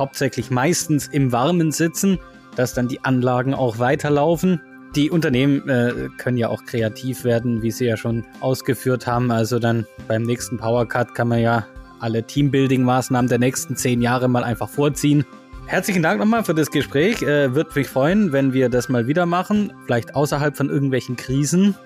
[0.00, 2.18] hauptsächlich meistens im Warmen sitzen,
[2.56, 4.60] dass dann die Anlagen auch weiterlaufen.
[4.96, 9.30] Die Unternehmen äh, können ja auch kreativ werden, wie sie ja schon ausgeführt haben.
[9.30, 11.66] Also dann beim nächsten Powercut kann man ja
[12.00, 15.24] alle Teambuilding-Maßnahmen der nächsten zehn Jahre mal einfach vorziehen.
[15.66, 17.22] Herzlichen Dank nochmal für das Gespräch.
[17.22, 19.72] Äh, Würde mich freuen, wenn wir das mal wieder machen.
[19.84, 21.76] Vielleicht außerhalb von irgendwelchen Krisen.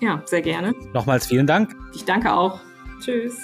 [0.00, 0.72] Ja, sehr gerne.
[0.94, 1.76] Nochmals vielen Dank.
[1.94, 2.60] Ich danke auch.
[3.00, 3.36] Tschüss.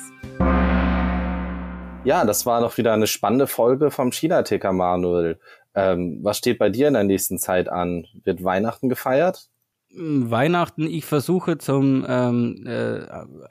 [2.05, 5.39] Ja, das war noch wieder eine spannende Folge vom China-Ticker, Manuel.
[5.75, 8.07] Ähm, was steht bei dir in der nächsten Zeit an?
[8.25, 9.51] Wird Weihnachten gefeiert?
[9.93, 13.03] Hm, Weihnachten, ich versuche zum ähm, äh,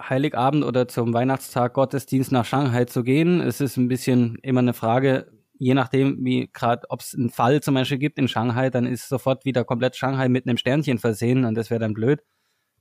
[0.02, 3.40] Heiligabend oder zum Weihnachtstag Gottesdienst nach Shanghai zu gehen.
[3.40, 7.62] Es ist ein bisschen immer eine Frage, je nachdem, wie gerade, ob es einen Fall
[7.62, 11.46] zum Beispiel gibt in Shanghai, dann ist sofort wieder komplett Shanghai mit einem Sternchen versehen
[11.46, 12.22] und das wäre dann blöd.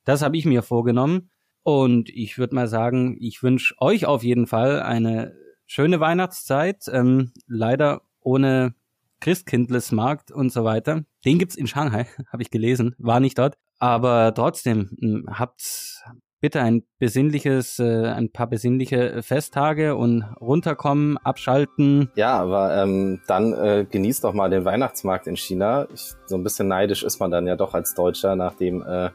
[0.05, 1.31] Das habe ich mir vorgenommen.
[1.63, 5.37] Und ich würde mal sagen, ich wünsche euch auf jeden Fall eine
[5.69, 6.87] schöne Weihnachtszeit.
[6.93, 8.75] Ähm, leider ohne
[9.21, 11.05] Christkindlesmarkt und so weiter.
[11.25, 13.57] Den gibt's in Shanghai, habe ich gelesen, war nicht dort.
[13.79, 16.03] Aber trotzdem, hm, habt
[16.41, 22.11] bitte ein besinnliches, äh, ein paar besinnliche Festtage und runterkommen, abschalten.
[22.15, 25.89] Ja, aber ähm, dann äh, genießt doch mal den Weihnachtsmarkt in China.
[25.93, 29.11] Ich, so ein bisschen neidisch ist man dann ja doch als Deutscher, nachdem äh,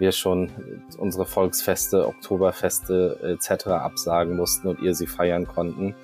[0.00, 0.50] wir schon
[0.98, 3.68] unsere Volksfeste, Oktoberfeste etc.
[3.68, 5.94] absagen mussten und ihr sie feiern konnten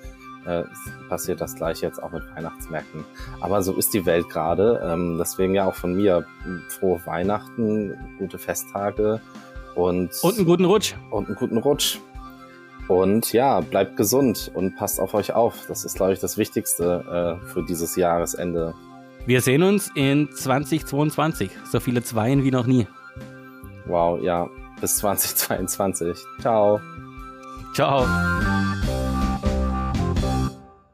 [0.47, 0.63] äh,
[1.09, 3.03] passiert das gleiche jetzt auch mit Weihnachtsmärkten.
[3.41, 4.81] Aber so ist die Welt gerade.
[4.83, 6.25] Ähm, deswegen ja auch von mir
[6.69, 9.19] frohe Weihnachten, gute Festtage
[9.75, 10.95] und, und einen guten Rutsch.
[11.11, 11.99] Und einen guten Rutsch.
[12.87, 15.65] Und ja, bleibt gesund und passt auf euch auf.
[15.67, 18.73] Das ist, glaube ich, das Wichtigste äh, für dieses Jahresende.
[19.25, 21.51] Wir sehen uns in 2022.
[21.69, 22.87] So viele Zweien wie noch nie.
[23.87, 24.49] Wow, ja.
[24.81, 26.17] Bis 2022.
[26.41, 26.79] Ciao.
[27.73, 28.05] Ciao.